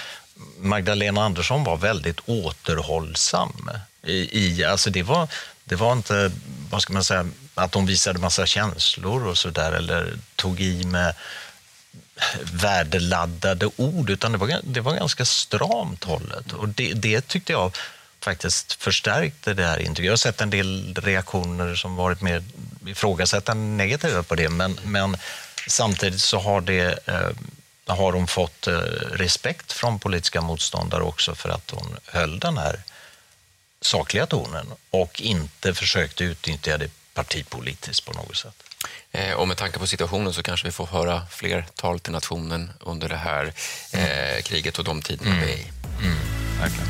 Magdalena 0.58 1.24
Andersson 1.24 1.64
var 1.64 1.78
väldigt 1.78 2.20
återhållsam. 2.26 3.70
I, 4.04 4.40
i, 4.40 4.64
alltså 4.64 4.90
det, 4.90 5.04
var, 5.04 5.28
det 5.64 5.76
var 5.76 5.94
inte, 5.94 6.32
vad 6.70 6.82
ska 6.82 6.94
man 6.94 7.04
säga, 7.04 7.28
att 7.56 7.74
hon 7.74 7.86
visade 7.86 8.20
massa 8.20 8.46
känslor 8.46 9.28
och 9.28 9.38
så 9.38 9.50
där 9.50 9.72
eller 9.72 10.14
tog 10.36 10.62
i 10.62 10.86
med 10.86 11.14
värdeladdade 12.54 13.70
ord, 13.76 14.10
utan 14.10 14.32
det 14.32 14.38
var, 14.38 14.60
det 14.64 14.82
var 14.82 14.94
ganska 14.94 15.26
stramt 15.26 16.04
hållet. 16.04 16.54
Och 16.54 16.70
det, 16.70 16.94
det 16.94 17.28
tyckte 17.28 17.52
jag 17.52 17.78
faktiskt 18.20 18.74
förstärkte 18.74 19.54
det 19.54 19.64
här 19.64 19.80
intrycket. 19.80 20.06
Jag 20.06 20.12
har 20.12 20.18
sett 20.18 20.42
en 20.42 20.50
del 20.50 20.96
reaktioner 20.96 21.76
som 21.76 21.96
varit 21.96 22.22
mer 22.22 22.44
ifrågasättande 22.86 23.64
negativa 23.64 24.24
på 24.24 24.36
det, 24.36 24.50
men, 24.50 24.80
men 24.84 25.18
samtidigt 25.68 26.22
så 26.22 26.40
har, 26.40 26.62
det, 26.62 27.08
eh, 27.08 27.30
har 27.96 28.14
hon 28.14 28.28
fått 28.28 28.68
eh, 28.68 28.74
respekt 29.12 29.72
från 29.72 30.00
politiska 30.00 30.42
motståndare 30.42 31.04
också 31.04 31.36
för 31.36 31.50
att 31.50 31.72
hon 31.72 31.98
höll 32.06 32.40
den 32.40 32.58
här 32.58 32.84
sakliga 33.82 34.26
tonen 34.26 34.68
och 34.90 35.22
inte 35.22 35.74
försökte 35.74 36.24
utnyttja 36.24 36.78
det 36.78 36.90
partipolitiskt 37.14 38.06
på 38.06 38.14
något 38.14 38.36
sätt. 38.38 38.64
Eh, 39.12 39.34
Och 39.34 39.48
med 39.48 39.58
tanke 39.58 39.80
på 39.80 39.88
situationen 39.88 40.34
så 40.34 40.44
kanske 40.44 40.68
vi 40.68 40.72
får 40.72 40.86
höra 40.88 41.28
fler 41.30 41.66
tal 41.76 42.00
till 42.00 42.12
nationen 42.14 42.72
under 42.80 43.10
det 43.10 43.18
här 43.18 43.54
eh, 43.92 44.42
kriget 44.44 44.78
och 44.80 44.84
de 44.86 45.02
tiderna 45.02 45.36
vi 45.46 45.52
är 45.54 45.58
i. 45.58 45.68
Verkligen. 46.60 46.90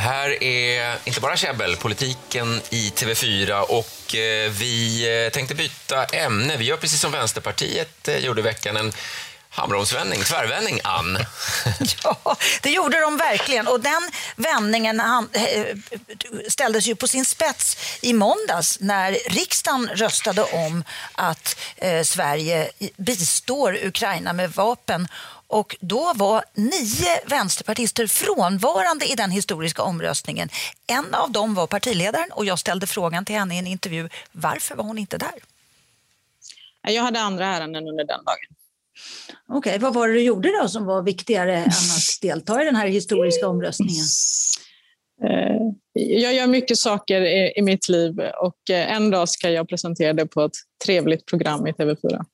Det 0.00 0.04
här 0.04 0.42
är 0.42 0.98
inte 1.04 1.20
bara 1.20 1.36
käbbel, 1.36 1.76
politiken 1.76 2.60
i 2.70 2.90
TV4 2.90 3.60
och 3.60 4.14
eh, 4.14 4.50
vi 4.50 5.04
eh, 5.26 5.32
tänkte 5.32 5.54
byta 5.54 6.04
ämne. 6.04 6.56
Vi 6.56 6.64
gör 6.64 6.76
precis 6.76 7.00
som 7.00 7.12
Vänsterpartiet 7.12 8.08
eh, 8.08 8.16
gjorde 8.16 8.40
i 8.40 8.44
veckan, 8.44 8.76
en 8.76 8.92
hamromsvändning, 9.50 10.20
tvärvändning, 10.20 10.80
Ann. 10.84 11.18
Ja, 12.04 12.36
det 12.62 12.70
gjorde 12.70 13.00
de 13.00 13.16
verkligen. 13.16 13.68
Och 13.68 13.80
den 13.80 14.10
vändningen 14.36 15.00
han, 15.00 15.28
ställdes 16.48 16.86
ju 16.86 16.94
på 16.94 17.08
sin 17.08 17.24
spets 17.24 17.76
i 18.00 18.12
måndags 18.12 18.80
när 18.80 19.12
riksdagen 19.26 19.90
röstade 19.94 20.42
om 20.42 20.84
att 21.12 21.56
Sverige 22.04 22.70
bistår 22.96 23.78
Ukraina 23.84 24.32
med 24.32 24.52
vapen. 24.52 25.08
Och 25.50 25.76
då 25.80 26.12
var 26.16 26.44
nio 26.54 27.20
vänsterpartister 27.26 28.06
frånvarande 28.06 29.12
i 29.12 29.14
den 29.14 29.30
historiska 29.30 29.82
omröstningen. 29.82 30.48
En 30.86 31.14
av 31.14 31.30
dem 31.32 31.54
var 31.54 31.66
partiledaren 31.66 32.32
och 32.32 32.44
jag 32.44 32.58
ställde 32.58 32.86
frågan 32.86 33.24
till 33.24 33.34
henne 33.34 33.54
i 33.54 33.58
en 33.58 33.66
intervju. 33.66 34.08
Varför 34.32 34.74
var 34.74 34.84
hon 34.84 34.98
inte 34.98 35.18
där? 35.18 35.34
Jag 36.88 37.02
hade 37.02 37.20
andra 37.20 37.46
ärenden 37.46 37.88
under 37.88 38.04
den 38.04 38.24
dagen. 38.24 38.56
Okej, 39.48 39.78
vad 39.78 39.94
var 39.94 40.08
det 40.08 40.14
du 40.14 40.22
gjorde 40.22 40.60
då 40.62 40.68
som 40.68 40.84
var 40.84 41.02
viktigare 41.02 41.56
än 41.56 41.68
att 41.68 42.20
delta 42.22 42.62
i 42.62 42.64
den 42.64 42.76
här 42.76 42.86
historiska 42.86 43.48
omröstningen? 43.48 44.04
Eh, 45.24 45.60
Jag 45.92 46.34
gör 46.34 46.46
mycket 46.46 46.78
saker 46.78 47.20
i, 47.20 47.52
i 47.56 47.62
mitt 47.62 47.88
liv 47.88 48.20
och 48.20 48.70
eh, 48.70 48.92
en 48.92 49.10
dag 49.10 49.28
ska 49.28 49.50
jag 49.50 49.68
presentera 49.68 50.12
det 50.12 50.26
på 50.26 50.44
ett 50.44 50.56
trevligt 50.84 51.26
program 51.26 51.66
i 51.66 51.72
TV4. 51.72 52.24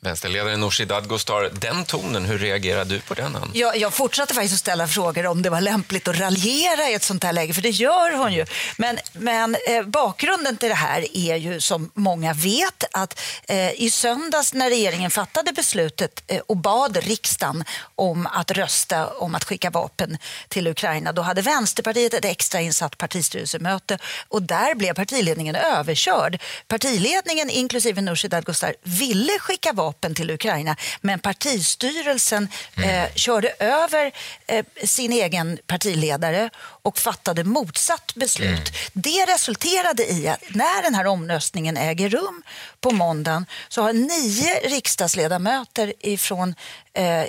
Vänsterledaren 0.00 0.60
Nooshi 0.60 0.84
Dadgostar, 0.84 1.50
den 1.52 1.84
tonen, 1.84 2.24
hur 2.24 2.38
reagerar 2.38 2.84
du 2.84 3.00
på 3.00 3.14
den? 3.14 3.36
Ann? 3.36 3.50
Jag, 3.54 3.76
jag 3.76 3.94
fortsatte 3.94 4.34
faktiskt 4.34 4.54
att 4.54 4.60
ställa 4.60 4.88
frågor 4.88 5.26
om 5.26 5.42
det 5.42 5.50
var 5.50 5.60
lämpligt 5.60 6.08
att 6.08 6.18
raljera 6.18 6.88
i 6.88 6.94
ett 6.94 7.02
sånt 7.02 7.24
här 7.24 7.32
läge, 7.32 7.54
för 7.54 7.62
det 7.62 7.70
gör 7.70 8.16
hon 8.16 8.32
ju. 8.32 8.46
Men, 8.76 8.98
men 9.12 9.56
eh, 9.68 9.82
bakgrunden 9.82 10.56
till 10.56 10.68
det 10.68 10.74
här 10.74 11.16
är 11.16 11.36
ju 11.36 11.60
som 11.60 11.90
många 11.94 12.32
vet 12.32 12.84
att 12.92 13.20
eh, 13.48 13.82
i 13.82 13.90
söndags 13.90 14.54
när 14.54 14.70
regeringen 14.70 15.10
fattade 15.10 15.52
beslutet 15.52 16.22
eh, 16.26 16.40
och 16.46 16.56
bad 16.56 16.96
riksdagen 16.96 17.64
om 17.94 18.26
att 18.26 18.50
rösta 18.50 19.06
om 19.06 19.34
att 19.34 19.44
skicka 19.44 19.70
vapen 19.70 20.18
till 20.48 20.66
Ukraina, 20.66 21.12
då 21.12 21.22
hade 21.22 21.42
Vänsterpartiet 21.42 22.14
ett 22.14 22.24
extrainsatt 22.24 22.98
partistyrelsemöte 22.98 23.98
och 24.28 24.42
där 24.42 24.74
blev 24.74 24.94
partiledningen 24.94 25.56
överkörd. 25.56 26.42
Partiledningen, 26.68 27.50
inklusive 27.50 28.00
Nooshi 28.00 28.28
Dadgostar, 28.28 28.74
ville 28.82 29.38
skicka 29.38 29.72
vapen 29.72 29.87
till 29.92 30.30
Ukraina 30.30 30.76
men 31.00 31.18
partistyrelsen 31.18 32.48
eh, 32.76 33.14
körde 33.14 33.54
över 33.58 34.12
eh, 34.46 34.64
sin 34.84 35.12
egen 35.12 35.58
partiledare 35.66 36.50
och 36.82 36.98
fattade 36.98 37.44
motsatt 37.44 38.14
beslut. 38.14 38.72
Det 38.92 39.24
resulterade 39.24 40.12
i 40.12 40.28
att 40.28 40.40
när 40.48 40.82
den 40.82 40.94
här 40.94 41.06
omröstningen 41.06 41.76
äger 41.76 42.08
rum 42.08 42.42
på 42.80 42.90
måndagen 42.90 43.46
så 43.68 43.82
har 43.82 43.92
nio 43.92 44.68
riksdagsledamöter 44.68 45.92
ifrån 46.00 46.54
eh, 46.92 47.24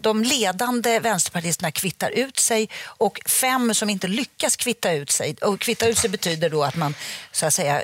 de 0.00 0.22
ledande 0.22 0.98
vänsterpartisterna 0.98 1.70
kvittar 1.70 2.10
ut 2.10 2.38
sig 2.38 2.68
och 2.84 3.20
fem 3.26 3.74
som 3.74 3.90
inte 3.90 4.08
lyckas 4.08 4.56
kvitta 4.56 4.92
ut 4.92 5.10
sig. 5.10 5.36
Och 5.40 5.60
kvitta 5.60 5.88
ut 5.88 5.98
sig 5.98 6.10
betyder 6.10 6.50
då 6.50 6.64
att 6.64 6.76
man 6.76 6.94
så 7.32 7.46
att 7.46 7.54
säga 7.54 7.82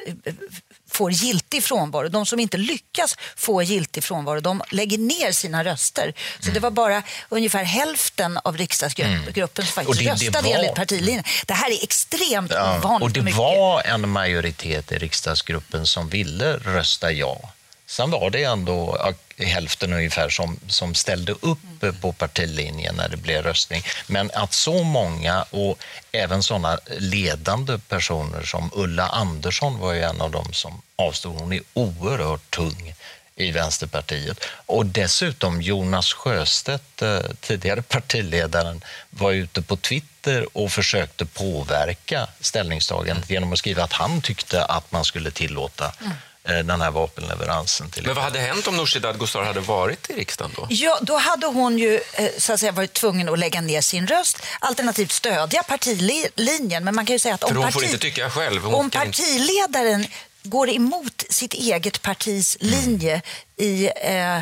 får 0.90 1.12
giltig 1.12 1.64
frånvaro. 1.64 2.09
De 2.09 2.26
som 2.26 2.40
inte 2.40 2.56
lyckas 2.56 3.16
få 3.37 3.62
giltig 3.62 4.04
frånvaro, 4.04 4.40
de 4.40 4.62
lägger 4.70 4.99
ner 4.99 5.32
sina 5.32 5.64
röster. 5.64 6.14
Så 6.40 6.50
det 6.50 6.61
var 6.61 6.70
bara 6.70 7.02
ungefär 7.28 7.64
hälften 7.64 8.38
av 8.44 8.56
riksdagsgruppen 8.56 9.14
som 9.25 9.62
Mm. 9.62 9.66
faktiskt 9.66 9.99
det- 9.99 10.04
det 10.04 10.11
röstade 10.12 10.49
var- 10.49 10.54
enligt 10.54 10.75
partilinjen. 10.75 11.25
Det 11.47 11.54
här 11.54 11.70
är 11.70 11.82
extremt 11.85 12.50
Ja, 12.54 12.78
ovanligt 12.78 13.02
och 13.02 13.11
det 13.12 13.23
mycket. 13.23 13.38
var 13.38 13.82
en 13.82 14.09
majoritet 14.09 14.92
i 14.92 14.99
riksdagsgruppen 14.99 15.87
som 15.87 16.09
ville 16.09 16.56
rösta 16.56 17.12
ja. 17.12 17.52
Sen 17.90 18.11
var 18.11 18.30
det 18.30 18.44
ändå 18.44 18.99
hälften 19.37 19.92
ungefär 19.92 20.28
som, 20.28 20.61
som 20.68 20.94
ställde 20.94 21.32
upp 21.32 21.59
på 22.00 22.12
partilinjen 22.12 22.94
när 22.94 23.09
det 23.09 23.16
blev 23.16 23.42
röstning. 23.42 23.82
Men 24.06 24.30
att 24.35 24.52
så 24.52 24.82
många, 24.82 25.42
och 25.42 25.78
även 26.12 26.42
sådana 26.42 26.78
ledande 26.99 27.78
personer 27.78 28.42
som 28.42 28.70
Ulla 28.75 29.09
Andersson 29.09 29.78
var 29.78 29.92
ju 29.92 30.02
en 30.02 30.20
av 30.20 30.30
dem 30.30 30.52
som 30.52 30.82
avstod. 30.97 31.40
Hon 31.40 31.52
är 31.52 31.61
oerhört 31.75 32.50
tung 32.50 32.94
i 33.37 33.50
Vänsterpartiet. 33.50 34.44
Och 34.66 34.87
dessutom 34.87 35.62
Jonas 35.62 36.12
Sjöstedt, 36.12 37.02
eh, 37.02 37.18
tidigare 37.40 37.82
partiledaren, 37.82 38.85
var 39.11 39.32
ute 39.32 39.62
på 39.62 39.76
Twitter 39.76 40.47
och 40.56 40.73
försökte 40.73 41.26
påverka 41.26 42.28
ställningstagandet 42.40 43.30
genom 43.30 43.52
att 43.52 43.59
skriva 43.59 43.85
att 43.85 43.92
han 43.92 44.23
tyckte 44.23 44.64
att 44.64 44.92
man 44.92 45.04
skulle 45.04 45.30
tillåta 45.30 45.92
mm 46.00 46.12
den 46.54 46.80
här 46.80 46.90
vapenleveransen. 46.90 47.90
Till 47.90 48.07
Men 48.07 48.14
vad 48.14 48.25
hade 48.25 48.38
hänt 48.38 48.66
om 48.66 48.76
Nooshi 48.76 48.99
Dadgostar 48.99 49.42
hade 49.45 49.61
varit 49.61 50.11
i 50.11 50.14
riksdagen 50.14 50.52
då? 50.57 50.66
Ja, 50.71 50.99
då 51.02 51.16
hade 51.16 51.47
hon 51.47 51.78
ju 51.78 52.00
eh, 52.12 52.28
så 52.38 52.52
att 52.52 52.61
säga, 52.61 52.73
varit 52.73 52.92
tvungen 52.92 53.28
att 53.28 53.38
lägga 53.38 53.61
ner 53.61 53.80
sin 53.80 54.07
röst, 54.07 54.42
alternativt 54.61 55.12
stödja 55.12 55.62
partilinjen. 55.62 56.85
Men 56.85 56.95
man 56.95 57.07
kan 57.07 57.14
ju 57.14 57.19
säga 57.19 57.35
att 57.35 57.45
om, 57.45 57.62
parti, 57.62 57.83
inte 57.83 57.99
tycka 57.99 58.30
själv. 58.30 58.62
Hon 58.62 58.75
om 58.75 58.90
kan 58.90 59.07
inte- 59.07 59.23
partiledaren 59.23 60.07
går 60.42 60.71
emot 60.71 61.25
sitt 61.30 61.54
eget 61.54 62.02
partis 62.02 62.57
linje 62.61 63.23
i 63.57 63.87
eh, 63.87 64.38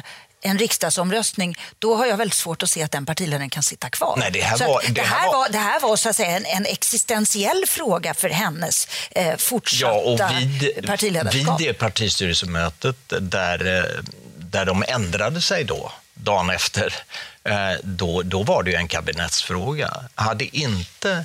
en 0.48 0.58
riksdagsomröstning, 0.58 1.56
då 1.78 1.96
har 1.96 2.06
jag 2.06 2.16
väldigt 2.16 2.34
svårt 2.38 2.62
att 2.62 2.70
se 2.70 2.82
att 2.82 2.92
den 2.92 3.06
partiledaren 3.06 3.50
kan 3.50 3.62
sitta 3.62 3.90
kvar. 3.90 4.14
Nej, 4.18 4.30
det 4.30 4.40
här 4.40 4.58
var- 4.58 4.82
det 4.86 4.92
det, 4.92 5.00
här 5.00 5.18
här 5.18 5.26
var- 5.26 5.38
var, 5.38 5.48
det 5.48 5.58
här 5.58 5.80
var 5.80 5.96
så 5.96 6.08
att 6.08 6.16
säga 6.16 6.36
en, 6.36 6.46
en 6.46 6.66
existentiell 6.66 7.64
fråga 7.68 8.14
för 8.14 8.28
hennes 8.28 8.88
eh, 9.10 9.36
fortsatta 9.36 9.92
Ja, 9.94 10.00
och 10.00 10.20
vid, 10.42 10.86
partiledarskap. 10.86 11.60
vid 11.60 11.68
det 11.68 11.74
partistyrelsemötet 11.74 12.96
där, 13.20 13.76
eh, 13.78 13.84
där 14.38 14.64
de 14.64 14.84
ändrade 14.88 15.40
sig 15.42 15.64
då, 15.64 15.92
dagen 16.14 16.50
efter, 16.50 16.94
eh, 17.44 17.54
då, 17.82 18.22
då 18.22 18.42
var 18.42 18.62
det 18.62 18.70
ju 18.70 18.76
en 18.76 18.88
kabinettsfråga. 18.88 19.90
Hade 20.14 20.56
inte 20.56 21.24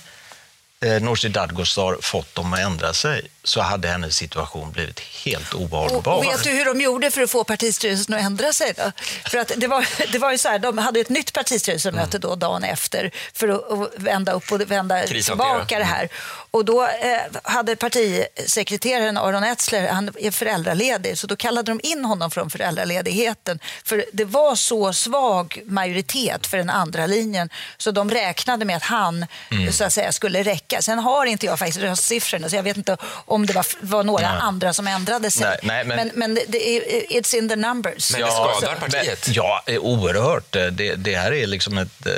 eh, 0.86 1.02
Nooshi 1.02 1.30
Dadgostar 1.30 1.98
fått 2.02 2.36
dem 2.36 2.54
att 2.54 2.60
ändra 2.60 2.94
sig 2.94 3.22
så 3.44 3.62
hade 3.62 3.88
hennes 3.88 4.16
situation 4.16 4.72
blivit 4.72 5.00
helt 5.00 5.54
ohållbar. 5.54 6.18
Och, 6.18 6.24
vet 6.24 6.44
du 6.44 6.50
hur 6.50 6.66
de 6.66 6.82
gjorde 6.82 7.12
för 7.12 7.22
att 7.22 7.32
få 7.32 7.44
partistyrelsen 7.44 8.16
att 8.16 8.22
ändra 8.22 8.54
sig? 8.54 8.74
Då? 8.78 8.92
För 9.30 9.38
att 9.38 9.52
det, 9.58 9.68
var, 9.68 10.12
det 10.12 10.18
var 10.18 10.32
ju 10.32 10.38
så 10.38 10.50
här, 10.50 10.60
de 10.60 10.78
hade 10.78 11.00
ett 11.00 11.10
nytt 11.10 11.34
partistyrelsemöte 11.34 12.20
då 12.20 12.36
dagen 12.36 12.64
efter 12.64 13.12
för 13.34 13.48
att, 13.48 13.94
vända 13.96 14.32
upp 14.32 14.52
och 14.52 14.72
vända 14.72 15.04
tillbaka 15.04 15.80
det 15.80 15.84
här. 15.84 16.10
Och 16.52 16.66
då 16.66 16.84
eh, 16.84 17.22
hade 17.44 17.76
partisekreteraren 17.76 19.18
Aron 19.18 19.44
Etzler, 19.44 19.88
han 19.88 20.12
är 20.20 20.32
föräldraledig, 20.32 21.18
så 21.18 21.28
då 21.28 21.36
kallade 21.36 21.72
de 21.72 21.80
in 21.84 22.06
honom 22.06 22.32
från 22.32 22.50
föräldraledigheten. 22.50 23.60
För 23.86 24.06
det 24.14 24.26
var 24.26 24.56
så 24.56 24.94
svag 24.94 25.62
majoritet 25.66 26.48
för 26.48 26.58
den 26.58 26.70
andra 26.70 27.06
linjen 27.08 27.50
så 27.78 27.92
de 27.92 28.12
räknade 28.12 28.66
med 28.66 28.78
att 28.78 28.84
han 28.84 29.26
Mm. 29.52 29.74
så 29.74 29.84
att 29.84 29.94
säga, 29.94 30.12
skulle 30.12 30.44
räcka. 30.44 30.82
Sen 30.82 31.00
har 31.00 31.26
inte 31.26 31.46
jag 31.46 31.60
faktiskt 31.60 31.80
röstsiffrorna 31.80 32.50
så 32.50 32.56
jag 32.56 32.64
vet 32.64 32.78
inte 32.78 32.98
om 33.34 33.46
det 33.46 33.54
var, 33.54 33.66
var 33.80 34.04
några 34.04 34.32
Nej. 34.32 34.42
andra 34.42 34.74
som 34.74 34.88
ändrade 34.88 35.32
sig. 35.32 35.44
Nej, 35.46 35.58
nej, 35.64 35.84
men- 35.86 35.98
men, 35.98 36.12
men 36.16 36.40
det 36.48 36.70
är, 36.70 36.82
it's 37.20 37.36
in 37.36 37.50
the 37.50 37.56
numbers. 37.56 38.12
Men 38.12 38.22
det 38.22 38.28
skadar 38.32 38.76
partiet. 38.76 39.28
Men, 39.28 39.36
ja, 39.36 39.64
eh, 39.68 39.78
oerhört. 39.78 40.52
Det, 40.52 40.70
det 40.96 41.16
här 41.16 41.34
är 41.34 41.48
liksom 41.48 41.78
ett 41.78 42.08
eh, 42.08 42.14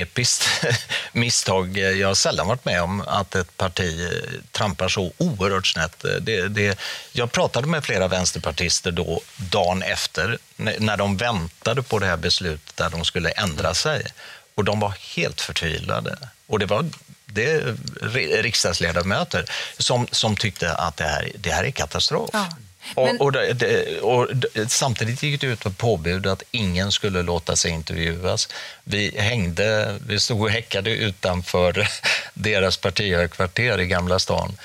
episkt 0.00 0.44
misstag. 1.12 1.78
Jag 1.78 2.08
har 2.08 2.14
sällan 2.14 2.46
varit 2.46 2.64
med 2.64 2.82
om 2.82 3.00
att 3.00 3.34
ett 3.34 3.56
parti 3.56 4.08
eh, 4.12 4.40
trampar 4.52 4.88
så 4.88 5.12
oerhört 5.18 5.66
snett. 5.66 6.04
Eh, 6.04 6.10
Det, 6.20 6.48
det, 6.48 6.78
jag 7.12 7.32
pratade 7.32 7.66
med 7.66 7.84
flera 7.84 8.08
vänsterpartister 8.08 8.90
då, 8.90 9.20
dagen 9.36 9.82
efter, 9.82 10.38
när 10.56 10.76
när 10.80 10.96
de 10.96 11.16
väntade 11.16 11.82
på 11.82 11.98
det 11.98 12.06
här 12.06 12.16
beslutet 12.16 12.76
där 12.76 12.90
de 12.90 13.04
skulle 13.04 13.30
ändra 13.30 13.74
sig. 13.74 14.06
Och 14.54 14.64
de 14.64 14.80
var 14.80 14.94
helt 15.16 15.40
förtvivlade. 15.40 16.18
Och 16.46 16.58
det 16.58 16.66
var 16.66 16.86
det 17.32 17.50
är 17.50 17.76
ri- 18.00 18.42
riksdagsledamöter 18.42 19.44
som, 19.78 20.06
som 20.10 20.36
tyckte 20.36 20.74
att 20.74 20.96
det 20.96 21.04
här, 21.04 21.32
det 21.34 21.50
här 21.50 21.64
är 21.64 21.70
katastrof. 21.70 22.30
Ja. 22.32 22.48
Och, 22.94 23.20
och, 23.20 23.32
det, 23.32 24.00
och, 24.00 24.36
det, 24.36 24.70
samtidigt 24.70 25.22
gick 25.22 25.40
det 25.40 25.46
ut 25.46 25.60
på 25.60 25.70
påbud 25.70 26.26
att 26.26 26.42
ingen 26.50 26.92
skulle 26.92 27.22
låta 27.22 27.56
sig 27.56 27.70
intervjuas. 27.70 28.48
Vi 28.84 29.20
hängde, 29.20 29.98
vi 30.06 30.20
stod 30.20 30.42
och 30.42 30.50
häckade 30.50 30.90
utanför 30.90 31.88
deras 32.34 32.76
partihögkvarter 32.76 33.80
i 33.80 33.86
Gamla 33.86 34.18
stan 34.18 34.58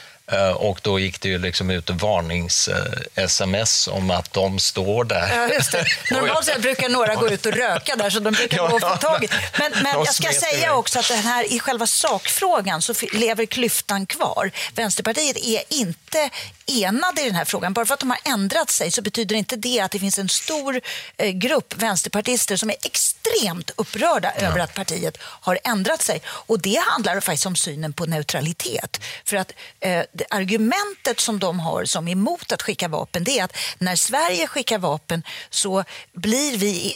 och 0.55 0.79
då 0.84 1.00
gick 1.00 1.22
det 1.22 1.29
ju 1.29 1.38
liksom 1.38 1.70
ut 1.70 1.89
varnings-sms 1.89 3.88
om 3.88 4.12
att 4.12 4.34
de 4.34 4.60
står 4.60 5.03
där. 5.03 5.36
Ja, 5.36 5.53
just 5.53 5.72
det. 5.72 5.86
Normalt 6.12 6.46
sett 6.46 6.62
brukar 6.62 6.89
några 6.89 7.15
gå 7.15 7.29
ut 7.29 7.46
och 7.46 7.51
röka 7.51 7.96
där, 7.96 8.10
så 8.10 8.20
de 8.20 8.34
brukar 8.34 8.58
ja, 8.58 8.67
gå 8.67 8.75
och 8.75 8.82
få 8.82 8.96
tag 8.96 9.24
i. 9.24 9.29
Men, 9.60 9.72
men 9.84 9.94
jag 9.94 10.13
ska 10.13 10.32
säga 10.32 10.74
också 10.74 11.00
att 11.00 11.08
den 11.08 11.24
här, 11.24 11.53
i 11.53 11.60
själva 11.60 11.88
sakfrågan 11.88 12.82
så 12.82 12.94
lever 13.13 13.46
klyftan 13.46 14.05
kvar. 14.05 14.51
Vänsterpartiet 14.75 15.38
är 15.38 15.63
inte 15.70 16.29
enade 16.65 17.22
i 17.22 17.25
den 17.25 17.36
här 17.36 17.46
frågan. 17.46 17.74
Bara 17.74 17.86
för 17.86 17.94
att 17.94 18.00
de 18.00 18.10
har 18.10 18.20
ändrat 18.25 18.70
sig 18.70 18.91
så 18.91 19.01
betyder 19.01 19.36
inte 19.36 19.55
det 19.55 19.79
att 19.79 19.91
det 19.91 20.00
finns 20.00 20.20
en 20.20 20.29
stor 20.29 20.82
eh, 21.17 21.32
grupp 21.32 21.74
vänsterpartister 21.77 22.58
som 22.58 22.70
är 22.70 22.75
extremt 22.84 23.72
upprörda 23.75 24.32
ja. 24.39 24.48
över 24.48 24.60
att 24.60 24.74
partiet 24.74 25.17
har 25.22 25.60
ändrat 25.63 26.01
sig. 26.01 26.22
Och 26.27 26.60
det 26.60 26.79
handlar 26.88 27.20
faktiskt 27.20 27.46
om 27.46 27.55
synen 27.55 27.94
på 27.94 28.05
neutralitet. 28.05 29.01
För 29.25 29.38
att 29.38 29.53
eh, 29.79 30.01
argumentet 30.29 31.19
som 31.19 31.39
de 31.39 31.60
har 31.60 31.86
som 31.86 32.07
emot 32.07 32.51
att 32.51 32.62
skicka 32.62 32.88
vapen 32.88 33.24
det 33.24 33.39
är 33.39 33.43
att 33.43 33.57
när 33.77 33.95
Sverige 33.95 34.48
skickar 34.48 34.77
vapen 34.77 35.24
så 35.50 35.84
blir 36.13 36.57
vi 36.57 36.95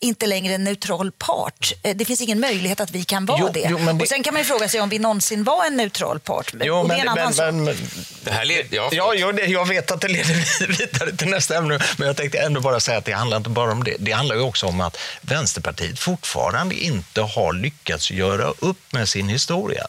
inte 0.00 0.26
längre 0.26 0.54
en 0.54 0.64
neutral 0.64 1.12
part. 1.12 1.72
Eh, 1.82 1.96
det 1.96 2.04
finns 2.04 2.20
ingen 2.20 2.40
möjlighet 2.40 2.80
att 2.80 2.90
vi 2.90 3.04
kan 3.04 3.26
vara 3.26 3.38
jo, 3.40 3.50
det. 3.52 3.66
Jo, 3.70 3.78
det. 3.78 4.02
Och 4.02 4.08
Sen 4.08 4.22
kan 4.22 4.34
man 4.34 4.44
fråga 4.44 4.68
sig 4.68 4.80
om 4.80 4.88
vi 4.88 4.98
någonsin 4.98 5.44
var 5.44 5.66
en 5.66 5.76
neutral 5.76 6.20
part. 6.20 6.54
Jo, 6.62 6.86
men, 6.86 7.00
men, 7.04 7.32
men, 7.36 7.64
men, 7.64 7.76
det 8.24 8.30
här 8.30 8.44
led, 8.44 8.66
ja, 8.70 8.88
ja, 8.92 9.14
jag, 9.14 9.48
jag 9.48 9.68
vet 9.68 9.90
att 9.90 10.00
det 10.00 10.08
leder 10.08 10.66
vidare 10.78 11.16
till 11.16 11.28
nästa 11.28 11.56
ämne, 11.56 11.78
men 11.96 12.06
jag 12.06 12.16
tänkte 12.16 12.38
ändå 12.38 12.60
bara 12.60 12.80
säga 12.80 12.98
att 12.98 13.04
det 13.04 13.12
handlar 13.12 13.36
inte 13.36 13.50
bara 13.50 13.72
om 13.72 13.84
det. 13.84 13.96
Det 13.98 14.12
handlar 14.12 14.36
ju 14.36 14.42
också 14.42 14.66
om 14.66 14.80
att 14.80 14.96
Vänsterpartiet 15.20 15.98
fortfarande 15.98 16.74
inte 16.74 17.20
har 17.20 17.52
lyckats 17.52 18.10
göra 18.10 18.52
upp 18.58 18.92
med 18.92 19.08
sin 19.08 19.28
historia. 19.28 19.86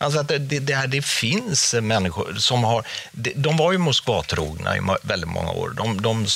Alltså 0.00 0.20
att 0.20 0.28
det, 0.28 0.38
det, 0.38 0.86
det, 0.86 1.02
finns 1.02 1.74
människor 1.74 2.34
som 2.38 2.64
har... 2.64 2.86
De 3.34 3.56
var 3.56 3.72
ju 3.72 3.78
Moskvatrogna 3.78 4.76
i 4.76 4.80
väldigt 5.02 5.30
många 5.30 5.50
år. 5.50 5.70
De, 5.76 6.02
de 6.02 6.26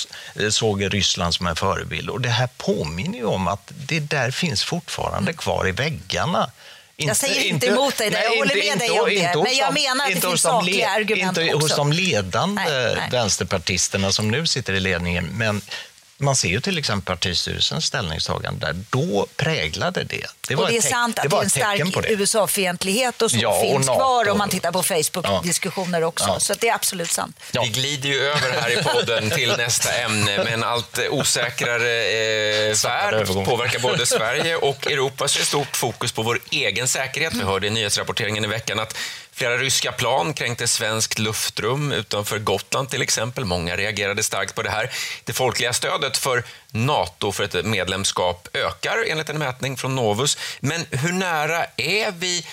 såg 0.51 0.95
Ryssland 0.95 1.35
som 1.35 1.47
en 1.47 1.57
förebild. 1.57 2.11
Och 2.11 2.21
det 2.21 2.29
här 2.29 2.49
påminner 2.57 3.19
ju 3.19 3.25
om 3.25 3.49
att 3.49 3.73
det 3.87 4.01
där 4.01 4.31
finns 4.31 4.65
fortfarande 4.65 5.33
kvar 5.33 5.69
i 5.69 5.73
väggarna. 5.73 6.51
Inte, 6.97 7.11
jag 7.11 7.17
säger 7.17 7.45
inte 7.45 7.67
emot 7.67 7.97
dig, 7.97 8.11
där. 8.11 8.23
jag 8.23 8.37
håller 8.37 8.55
med 8.55 8.79
dig 8.79 9.01
om 9.01 9.09
det. 9.09 9.43
Men 9.43 9.57
jag 9.57 9.75
menar 9.75 10.07
att 10.07 10.15
det 10.15 10.21
finns 10.21 10.43
sakliga 10.43 10.91
argument 10.91 11.39
inte 11.39 11.55
också. 11.55 11.67
hos 11.67 11.77
de 11.77 11.93
ledande 11.93 12.63
nej, 12.63 12.95
nej. 12.97 13.09
vänsterpartisterna 13.11 14.13
som 14.13 14.31
nu 14.31 14.47
sitter 14.47 14.73
i 14.73 14.81
ledningen. 14.81 15.25
Men 15.25 15.61
man 16.23 16.37
ser 16.37 16.49
ju 16.49 16.61
till 16.61 16.79
exempel 16.79 17.17
partistyrelsens 17.17 17.85
ställningstagande 17.85 18.67
där. 18.67 18.85
Då 18.91 19.27
präglade 19.37 20.05
det. 20.05 20.27
Det, 20.49 20.55
var 20.55 20.65
och 20.65 20.71
det 20.71 20.77
är 20.77 20.81
sant 20.81 21.19
att 21.19 21.31
det, 21.31 21.37
är 21.37 21.43
en 21.43 21.51
stark 21.51 22.11
USA-fientlighet 22.11 23.23
och 23.23 23.31
så 23.31 23.37
ja, 23.37 23.61
finns 23.61 23.89
och 23.89 23.97
kvar 23.97 24.29
om 24.29 24.39
man 24.39 24.49
tittar 24.49 24.73
på 24.73 24.83
Facebook-diskussioner 24.83 26.01
ja. 26.01 26.07
också. 26.07 26.29
Ja. 26.29 26.41
Så 26.41 26.55
det 26.55 26.69
är 26.69 26.75
absolut 26.75 27.11
sant. 27.11 27.41
Vi 27.53 27.69
glider 27.69 28.09
ju 28.09 28.21
över 28.21 28.61
här 28.61 28.79
i 28.79 28.83
podden 28.83 29.31
till 29.31 29.55
nästa 29.57 29.93
ämne, 29.93 30.39
men 30.39 30.47
en 30.47 30.65
allt 30.65 30.99
osäkrare 31.11 32.05
eh, 32.71 32.77
värld 32.85 33.27
påverkar 33.45 33.79
både 33.79 34.07
Sverige 34.07 34.57
och 34.57 34.87
Europa, 34.87 35.29
så 35.29 35.41
är 35.41 35.45
stort 35.45 35.77
fokus 35.77 36.13
på 36.13 36.23
vår 36.23 36.41
egen 36.51 36.89
säkerhet. 36.89 37.35
Vi 37.35 37.43
hörde 37.43 37.67
i 37.67 37.71
nyhetsrapporteringen 37.71 38.45
i 38.45 38.49
veckan 38.49 38.81
att 38.81 38.97
Flera 39.35 39.59
ryska 39.59 39.93
plan 39.93 40.35
kränkte 40.35 40.69
svenskt 40.69 41.19
luftrum 41.19 41.93
utanför 41.93 42.39
Gotland 42.39 42.91
till 42.91 43.03
exempel. 43.03 43.45
Många 43.45 43.77
reagerade 43.77 44.23
starkt 44.23 44.55
på 44.55 44.63
det 44.63 44.71
här. 44.71 44.91
Det 45.25 45.33
folkliga 45.33 45.73
stödet 45.73 46.17
för 46.17 46.45
Nato 46.71 47.33
för 47.33 47.45
ett 47.45 47.65
medlemskap 47.65 48.49
ökar 48.53 49.05
enligt 49.09 49.29
en 49.29 49.39
mätning 49.39 49.77
från 49.77 49.97
Novus. 49.97 50.39
Men 50.61 50.87
hur 50.91 51.13
nära 51.13 51.65
är 51.77 52.11
vi, 52.11 52.47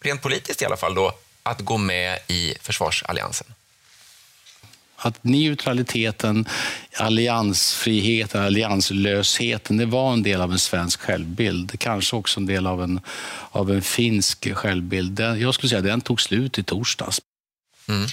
rent 0.00 0.22
politiskt 0.22 0.62
i 0.62 0.64
alla 0.64 0.76
fall, 0.76 0.94
då, 0.94 1.12
att 1.42 1.60
gå 1.60 1.76
med 1.76 2.18
i 2.26 2.54
försvarsalliansen? 2.60 3.54
Att 5.00 5.24
neutraliteten, 5.24 6.48
alliansfriheten, 6.96 8.42
allianslösheten, 8.42 9.76
det 9.76 9.86
var 9.86 10.12
en 10.12 10.22
del 10.22 10.40
av 10.40 10.52
en 10.52 10.58
svensk 10.58 11.00
självbild. 11.00 11.80
Kanske 11.80 12.16
också 12.16 12.40
en 12.40 12.46
del 12.46 12.66
av 12.66 12.82
en, 12.82 13.00
av 13.50 13.70
en 13.70 13.82
finsk 13.82 14.54
självbild. 14.54 15.20
Jag 15.20 15.54
skulle 15.54 15.68
säga 15.68 15.78
att 15.78 15.84
den 15.84 16.00
tog 16.00 16.20
slut 16.20 16.58
i 16.58 16.62
torsdags. 16.62 17.20
Mm. 17.88 18.06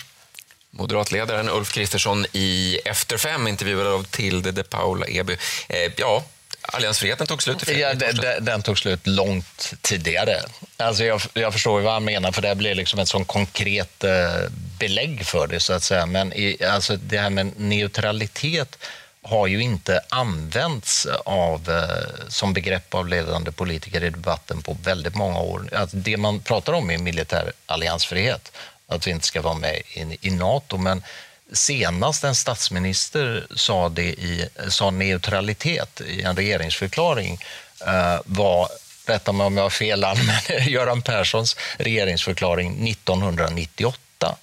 Moderatledaren 0.71 1.49
Ulf 1.49 1.71
Kristersson 1.71 2.25
i 2.31 2.79
Efter 2.85 3.17
fem 3.17 3.47
intervjuad 3.47 3.87
av 3.87 4.03
Tilde 4.03 4.51
de 4.51 4.63
Paula 4.63 5.05
Eby. 5.05 5.33
Eh, 5.69 5.91
ja, 5.97 6.25
alliansfriheten 6.61 7.27
tog 7.27 7.43
slut 7.43 7.69
i 7.69 7.81
ja, 7.81 7.93
den, 7.93 8.45
den, 8.45 8.61
tog 8.61 8.77
slut 8.77 9.07
långt 9.07 9.73
tidigare. 9.81 10.41
Alltså 10.77 11.03
jag, 11.03 11.21
jag 11.33 11.53
förstår 11.53 11.81
vad 11.81 11.93
han 11.93 12.05
menar, 12.05 12.31
för 12.31 12.41
det 12.41 12.55
blir 12.55 12.75
liksom 12.75 12.99
ett 12.99 13.07
sånt 13.07 13.27
konkret 13.27 14.03
eh, 14.03 14.49
belägg 14.79 15.25
för 15.25 15.47
det. 15.47 15.59
så 15.59 15.73
att 15.73 15.83
säga. 15.83 16.05
Men 16.05 16.33
i, 16.33 16.63
alltså 16.63 16.95
det 16.95 17.17
här 17.17 17.29
med 17.29 17.59
neutralitet 17.59 18.77
har 19.21 19.47
ju 19.47 19.61
inte 19.61 20.01
använts 20.09 21.07
av, 21.25 21.69
eh, 21.69 22.27
som 22.29 22.53
begrepp 22.53 22.93
av 22.93 23.07
ledande 23.07 23.51
politiker 23.51 24.03
i 24.03 24.09
debatten 24.09 24.61
på 24.61 24.77
väldigt 24.83 25.15
många 25.15 25.39
år. 25.39 25.69
Alltså 25.75 25.97
det 25.97 26.17
man 26.17 26.39
pratar 26.39 26.73
om 26.73 26.91
är 26.91 26.97
militär 26.97 27.51
alliansfrihet, 27.65 28.51
att 28.87 29.07
vi 29.07 29.11
inte 29.11 29.25
ska 29.25 29.41
vara 29.41 29.53
med 29.53 29.81
i, 29.93 30.17
i 30.21 30.31
Nato. 30.31 30.77
Men 30.77 31.03
senast 31.51 32.23
en 32.23 32.35
statsminister 32.35 33.47
sa, 33.55 33.89
det 33.89 34.01
i, 34.03 34.49
sa 34.69 34.91
neutralitet 34.91 36.01
i 36.01 36.21
en 36.21 36.35
regeringsförklaring 36.35 37.39
eh, 37.87 38.19
var, 38.25 38.69
rätta 39.05 39.31
mig 39.31 39.47
om 39.47 39.57
jag 39.57 39.63
har 39.63 39.69
fel, 39.69 39.99
men 40.49 40.67
Göran 40.67 41.01
Perssons 41.01 41.57
regeringsförklaring 41.77 42.87
1998. 42.87 44.35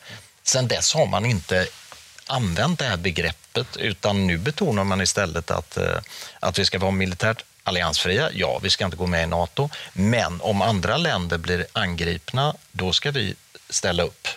Sen 0.42 0.68
dess 0.68 0.94
har 0.94 1.06
man 1.06 1.26
inte 1.26 1.66
använt 2.26 2.78
det 2.78 2.84
här 2.84 2.96
begreppet 2.96 3.76
utan 3.76 4.26
nu 4.26 4.38
betonar 4.38 4.84
man 4.84 5.00
istället 5.00 5.50
att, 5.50 5.76
eh, 5.76 5.98
att 6.40 6.58
vi 6.58 6.64
ska 6.64 6.78
vara 6.78 6.90
militärt 6.90 7.44
alliansfria. 7.62 8.30
Ja, 8.32 8.58
vi 8.62 8.70
ska 8.70 8.84
inte 8.84 8.96
gå 8.96 9.06
med 9.06 9.22
i 9.22 9.26
Nato, 9.26 9.70
men 9.92 10.40
om 10.40 10.62
andra 10.62 10.96
länder 10.96 11.38
blir 11.38 11.66
angripna, 11.72 12.54
då 12.72 12.92
ska 12.92 13.10
vi 13.10 13.34
ställa 13.70 14.02
upp 14.02 14.28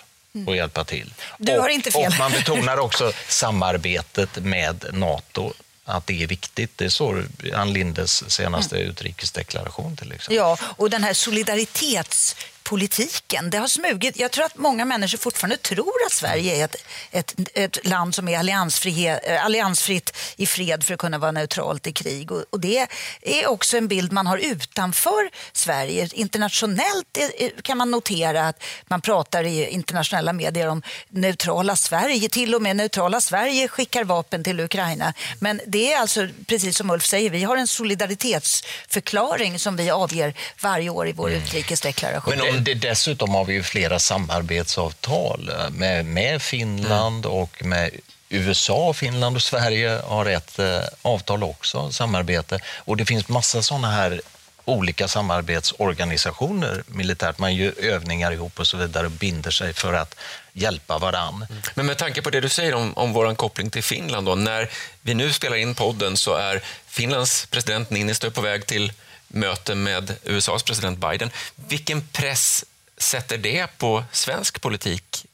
och 0.48 0.56
hjälpa 0.56 0.84
till. 0.84 1.14
Du 1.38 1.60
har 1.60 1.70
inte 1.70 1.92
fel. 1.92 2.08
Och 2.08 2.20
man 2.20 2.32
betonar 2.38 2.78
också 2.78 3.12
samarbetet 3.28 4.36
med 4.36 4.86
Nato 4.94 5.54
att 5.86 6.08
det 6.08 6.24
är 6.24 6.28
viktigt. 6.28 6.72
Det 6.76 6.90
står 6.90 7.28
Ann 7.54 7.74
Lindes 7.74 8.32
senaste 8.32 8.76
mm. 8.76 8.90
utrikesdeklaration 8.90 9.96
till 9.96 10.12
exempel. 10.12 10.36
Ja, 10.36 10.58
och 10.62 10.90
den 10.90 11.04
här 11.04 11.14
solidaritets 11.14 12.36
politiken. 12.66 13.50
Det 13.50 13.58
har 13.58 13.68
smugit. 13.68 14.18
Jag 14.18 14.32
tror 14.32 14.46
att 14.46 14.58
många 14.58 14.86
människor 14.86 15.18
fortfarande 15.18 15.58
tror 15.58 15.94
att 16.08 16.14
Sverige 16.14 16.56
är 16.56 16.66
ett, 16.66 16.76
ett, 17.12 17.36
ett 17.54 17.88
land 17.88 18.16
som 18.16 18.28
är 18.28 19.30
eh, 19.32 19.46
alliansfritt 19.46 20.18
i 20.36 20.46
fred 20.46 20.84
för 20.84 20.94
att 20.94 21.00
kunna 21.00 21.18
vara 21.18 21.32
neutralt 21.32 21.88
i 21.88 21.92
krig. 21.92 22.32
Och, 22.32 22.44
och, 22.50 22.60
det 22.60 22.88
är 23.22 23.48
också 23.48 23.78
en 23.78 23.88
bild 23.88 24.12
man 24.12 24.28
har 24.28 24.38
utanför 24.38 25.30
Sverige. 25.54 26.10
Internationellt 26.14 27.18
kan 27.62 27.78
man 27.78 27.92
notera 27.92 28.48
att 28.48 28.64
man 28.88 29.02
pratar 29.02 29.44
i 29.44 29.68
internationella 29.68 30.34
medier 30.34 30.68
om 30.68 30.82
neutrala 31.10 31.76
Sverige. 31.76 32.30
Till 32.30 32.56
och 32.56 32.62
med 32.62 32.76
neutrala 32.76 33.22
Sverige 33.22 33.68
skickar 33.68 34.04
vapen 34.04 34.44
till 34.44 34.60
Ukraina. 34.60 35.14
Men 35.40 35.62
det 35.68 35.94
är 35.94 36.00
alltså, 36.00 36.28
precis 36.48 36.78
som 36.78 36.90
Ulf 36.90 37.06
säger, 37.06 37.30
vi 37.30 37.44
har 37.44 37.58
en 37.58 37.68
solidaritetsförklaring 37.68 39.60
som 39.60 39.76
vi 39.76 39.90
avger 39.90 40.34
varje 40.62 40.90
år 40.90 41.08
i 41.08 41.12
vår 41.12 41.30
mm. 41.30 41.44
utrikesdeklaration. 41.44 42.55
Det, 42.64 42.74
dessutom 42.74 43.30
har 43.30 43.46
vi 43.46 43.54
ju 43.54 43.64
flera 43.64 44.00
samarbetsavtal 44.00 45.50
eh, 45.50 45.70
med, 45.70 46.06
med 46.06 46.42
Finland 46.42 47.26
mm. 47.26 47.38
och 47.38 47.66
med 47.66 47.92
USA, 48.30 48.94
Finland 48.94 49.36
och 49.36 49.42
Sverige 49.42 50.02
har 50.04 50.26
ett 50.26 50.60
eh, 50.60 50.80
avtal 51.02 51.44
också, 51.44 51.92
samarbete. 51.92 52.60
Och 52.78 52.98
det 52.98 53.06
finns 53.06 53.28
massa 53.28 53.62
sådana 53.62 53.92
här 53.92 54.22
olika 54.66 55.08
samarbetsorganisationer 55.08 56.84
militärt. 56.88 57.38
Man 57.38 57.56
gör 57.56 57.74
övningar 57.80 58.32
ihop 58.32 58.60
och 58.60 58.68
så 58.68 58.78
vidare 58.78 59.06
och 59.06 59.12
binder 59.12 59.52
sig 59.52 59.74
för 59.74 59.94
att 59.94 60.16
hjälpa 60.54 60.98
varann. 60.98 61.46
Mm. 61.50 61.62
Men 61.76 61.86
med 61.86 61.98
tanke 61.98 62.22
på 62.22 62.30
det 62.30 62.42
du 62.42 62.50
säger 62.50 62.74
om, 62.74 62.94
om 62.98 63.14
vår 63.14 63.36
koppling 63.36 63.70
till 63.70 63.84
Finland, 63.84 64.28
då, 64.28 64.36
när 64.36 64.70
vi 65.02 65.14
nu 65.14 65.34
spelar 65.34 65.58
in 65.58 65.76
podden 65.76 66.18
så 66.18 66.36
är 66.36 66.62
Finlands 66.88 67.46
president 67.46 67.90
Niinistö 67.90 68.32
på 68.32 68.42
väg 68.42 68.66
till 68.66 68.94
möte 69.36 69.76
med 69.76 70.16
USAs 70.24 70.64
president 70.64 71.00
Biden. 71.00 71.32
Vilken 71.56 72.08
press 72.08 72.66
sätter 72.98 73.38
det 73.38 73.78
på 73.78 74.04
svensk 74.12 74.62
politik 74.62 75.26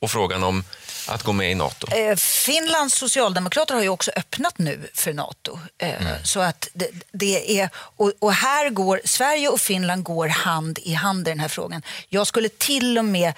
och 0.00 0.10
frågan 0.10 0.44
om 0.44 0.64
att 1.08 1.22
gå 1.22 1.32
med 1.32 1.50
i 1.50 1.54
Nato? 1.54 1.94
Eh, 1.94 2.16
Finlands 2.16 2.94
socialdemokrater 2.94 3.74
har 3.74 3.82
ju 3.82 3.88
också 3.88 4.10
öppnat 4.16 4.58
nu 4.58 4.90
för 4.94 5.12
Nato. 5.12 5.58
Eh, 5.78 6.02
mm. 6.02 6.24
Så 6.24 6.40
att 6.40 6.68
det, 6.72 6.90
det, 7.12 7.60
är, 7.60 7.70
och, 7.74 8.12
och, 8.18 8.32
här 8.32 8.70
går 8.70 9.00
Sverige 9.04 9.48
och 9.48 9.60
Finland 9.60 10.02
går 10.02 10.28
hand 10.28 10.78
i 10.82 10.94
hand 10.94 11.28
i 11.28 11.30
den 11.30 11.40
här 11.40 11.48
frågan. 11.48 11.82
Jag 12.08 12.26
skulle 12.26 12.48
till 12.48 12.98
och 12.98 13.04
med 13.04 13.32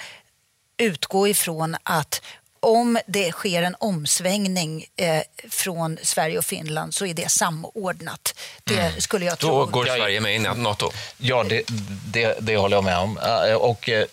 utgå 0.76 1.28
ifrån 1.28 1.76
att 1.82 2.22
om 2.62 2.98
det 3.06 3.32
sker 3.32 3.62
en 3.62 3.76
omsvängning 3.78 4.86
eh, 4.96 5.22
från 5.50 5.98
Sverige 6.02 6.38
och 6.38 6.44
Finland 6.44 6.94
så 6.94 7.06
är 7.06 7.14
det 7.14 7.28
samordnat. 7.30 8.34
Det 8.64 8.78
Mm. 8.78 9.00
skulle 9.00 9.24
jag 9.24 9.38
tro. 9.38 9.48
Då 9.50 9.66
går 9.66 9.84
Sverige 9.84 10.20
med 10.20 10.34
i 10.36 10.38
NATO. 10.38 10.90
Ja, 11.18 11.44
det, 11.44 11.62
det, 12.06 12.36
det 12.40 12.56
håller 12.56 12.76
jag 12.76 12.84
med 12.84 12.98
om. 12.98 13.18
Eh, 13.18 13.54
Och 13.54 13.88
eh, 13.88 14.04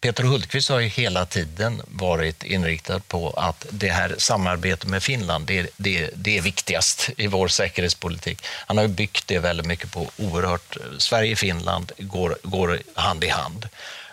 Peter 0.00 0.22
Hultqvist 0.24 0.68
har 0.68 0.78
ju 0.80 0.88
hela 0.88 1.26
tiden 1.26 1.82
varit 1.86 2.42
inriktad 2.44 3.00
på 3.00 3.30
att 3.30 3.66
det 3.70 3.88
här 3.88 4.14
samarbetet 4.18 4.86
med 4.88 5.02
Finland, 5.02 5.46
det, 5.46 5.70
det, 5.76 6.10
det 6.14 6.38
är 6.38 6.42
viktigast 6.42 7.10
i 7.16 7.26
vår 7.26 7.48
säkerhetspolitik. 7.48 8.44
Han 8.66 8.76
har 8.76 8.84
ju 8.84 8.88
byggt 8.88 9.26
det 9.26 9.38
väldigt 9.38 9.66
mycket 9.66 9.92
på 9.92 10.10
oerhört... 10.16 10.76
Sverige-Finland 10.98 11.92
går, 11.98 12.38
går 12.42 12.80
hand 12.94 13.24
i 13.24 13.28
hand. 13.28 13.68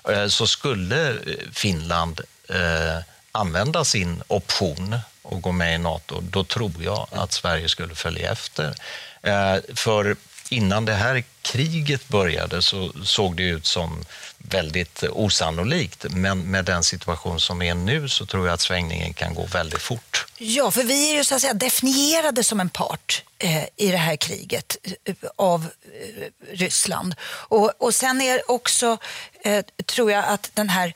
Eh, 0.10 0.28
Så 0.28 0.48
skulle 0.48 1.10
eh, 1.10 1.16
Finland 1.54 2.22
eh, 2.50 2.98
använda 3.38 3.86
sin 3.86 4.24
option 4.28 5.00
och 5.22 5.42
gå 5.42 5.52
med 5.52 5.76
i 5.76 5.78
Nato, 5.78 6.22
då 6.22 6.44
tror 6.44 6.74
jag 6.80 7.08
att 7.12 7.32
Sverige 7.32 7.70
skulle 7.70 7.96
följa 7.96 8.32
efter. 8.32 8.76
Eh, 9.22 9.56
för 9.76 10.16
innan 10.50 10.86
det 10.86 10.94
här 10.94 11.24
kriget 11.42 12.08
började 12.08 12.62
så 12.62 12.92
såg 13.04 13.36
det 13.36 13.44
ut 13.44 13.66
som 13.66 14.06
väldigt 14.38 15.04
osannolikt. 15.04 16.06
Men 16.10 16.40
med 16.40 16.66
den 16.66 16.84
situation 16.84 17.40
som 17.40 17.62
är 17.62 17.76
nu 17.76 18.10
så 18.10 18.26
tror 18.26 18.46
jag 18.46 18.54
att 18.54 18.62
svängningen 18.62 19.14
kan 19.14 19.34
gå 19.34 19.46
väldigt 19.46 19.82
fort. 19.82 20.26
Ja, 20.38 20.72
för 20.72 20.84
vi 20.84 21.12
är 21.12 21.16
ju 21.16 21.24
så 21.24 21.36
att 21.36 21.42
säga 21.42 21.54
definierade 21.54 22.44
som 22.44 22.60
en 22.60 22.70
part 22.70 23.24
eh, 23.40 23.64
i 23.76 23.92
det 23.92 23.98
här 23.98 24.16
kriget 24.16 24.78
eh, 25.06 25.16
av 25.36 25.66
eh, 25.86 26.56
Ryssland. 26.56 27.16
Och, 27.24 27.82
och 27.82 27.96
sen 27.96 28.22
är 28.22 28.52
också, 28.52 28.98
eh, 29.44 29.66
tror 29.86 30.12
jag 30.12 30.26
att 30.26 30.52
den 30.54 30.70
här 30.70 30.94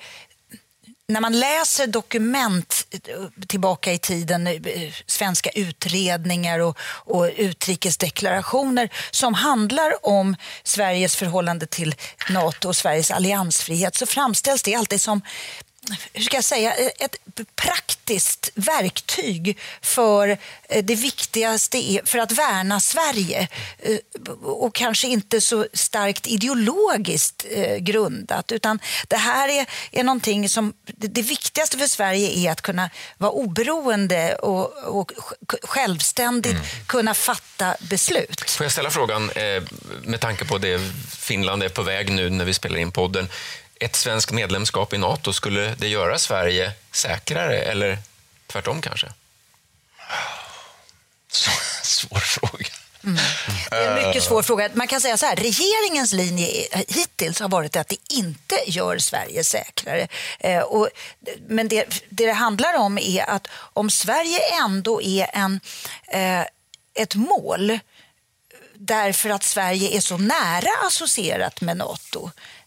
när 1.11 1.21
man 1.21 1.39
läser 1.39 1.87
dokument 1.87 2.87
eh, 2.91 3.45
tillbaka 3.47 3.93
i 3.93 3.97
tiden, 3.97 4.47
eh, 4.47 4.53
svenska 5.05 5.49
utredningar 5.49 6.59
och, 6.59 6.77
och 6.83 7.29
utrikesdeklarationer 7.35 8.89
som 9.11 9.33
handlar 9.33 10.05
om 10.05 10.35
Sveriges 10.63 11.15
förhållande 11.15 11.65
till 11.65 11.95
NATO 12.29 12.67
och 12.67 12.75
Sveriges 12.75 13.11
alliansfrihet 13.11 13.95
så 13.95 14.05
framställs 14.05 14.63
det 14.63 14.75
alltid 14.75 15.01
som 15.01 15.21
hur 16.13 16.23
ska 16.23 16.37
jag 16.37 16.43
säga, 16.43 16.73
ett 16.73 17.15
praktiskt 17.55 18.51
verktyg 18.55 19.57
för 19.81 20.37
eh, 20.69 20.83
det 20.83 20.95
viktigaste 20.95 21.77
är 21.77 22.01
för 22.05 22.17
att 22.19 22.31
värna 22.31 22.79
Sverige 22.79 23.47
eh, 23.79 23.97
och 24.43 24.75
kanske 24.75 25.07
inte 25.07 25.41
så 25.41 25.65
starkt 25.73 26.27
ideologiskt 26.27 27.45
eh, 27.51 27.77
grundat 27.77 28.51
utan 28.51 28.79
det 29.07 29.17
här 29.17 29.49
är, 29.49 29.65
är 29.91 30.03
någonting 30.03 30.49
som 30.49 30.73
det, 30.85 31.21
viktigaste 31.21 31.77
för 31.77 31.87
Sverige 31.87 32.29
är 32.47 32.51
att 32.51 32.61
kunna 32.61 32.89
vara 33.17 33.31
oberoende 33.31 34.35
och, 34.35 34.83
och 34.83 35.11
sj- 35.11 35.57
självständigt 35.67 36.57
kunna 36.87 37.13
fatta 37.13 37.75
beslut. 37.79 38.51
Får 38.51 38.63
jag 38.65 38.71
ställa 38.71 38.89
frågan, 38.89 39.31
med 40.03 40.19
tanke 40.21 40.45
på 40.45 40.57
det 40.57 40.79
Finland 41.17 41.63
är 41.63 41.69
på 41.69 41.81
väg 41.83 42.11
nu 42.11 42.29
när 42.29 42.45
vi 42.45 42.53
spelar 42.53 42.77
in 42.79 42.91
podden. 42.91 43.29
Ett 43.81 43.95
svenskt 43.95 44.31
medlemskap 44.31 44.93
i 44.93 44.97
NATO, 44.97 45.33
skulle 45.33 45.75
det 45.75 45.87
göra 45.87 46.19
Sverige 46.19 46.71
säkrare 46.91 47.57
eller 47.57 47.97
tvärtom 48.47 48.81
kanske? 48.81 49.07
Svår 51.83 52.19
fråga. 52.19 52.65
Det 53.69 53.75
är 53.75 53.97
en 53.97 54.07
mycket 54.07 54.23
svår 54.23 54.41
fråga. 54.41 54.69
Man 54.73 54.87
kan 54.87 55.01
säga 55.01 55.17
så 55.17 55.25
här, 55.25 55.35
regeringens 55.35 56.13
linje 56.13 56.47
hittills 56.87 57.39
har 57.39 57.49
varit 57.49 57.75
att 57.75 57.87
det 57.87 58.13
inte 58.13 58.55
gör 58.67 58.97
Sverige 58.97 59.43
säkrare. 59.43 60.07
Eh, 60.39 60.61
och, 60.61 60.89
men 61.47 61.67
det, 61.67 61.85
det 62.09 62.25
det 62.25 62.31
handlar 62.31 62.77
om 62.77 62.97
är 62.97 63.29
att 63.29 63.47
om 63.53 63.89
Sverige 63.89 64.39
ändå 64.63 65.01
är 65.01 65.29
en, 65.33 65.59
eh, 66.07 66.45
ett 66.93 67.15
mål 67.15 67.79
därför 68.73 69.29
att 69.29 69.43
Sverige 69.43 69.97
är 69.97 70.01
så 70.01 70.17
nära 70.17 70.87
associerat 70.87 71.61
med 71.61 71.77
NATO 71.77 72.25
eh, 72.25 72.60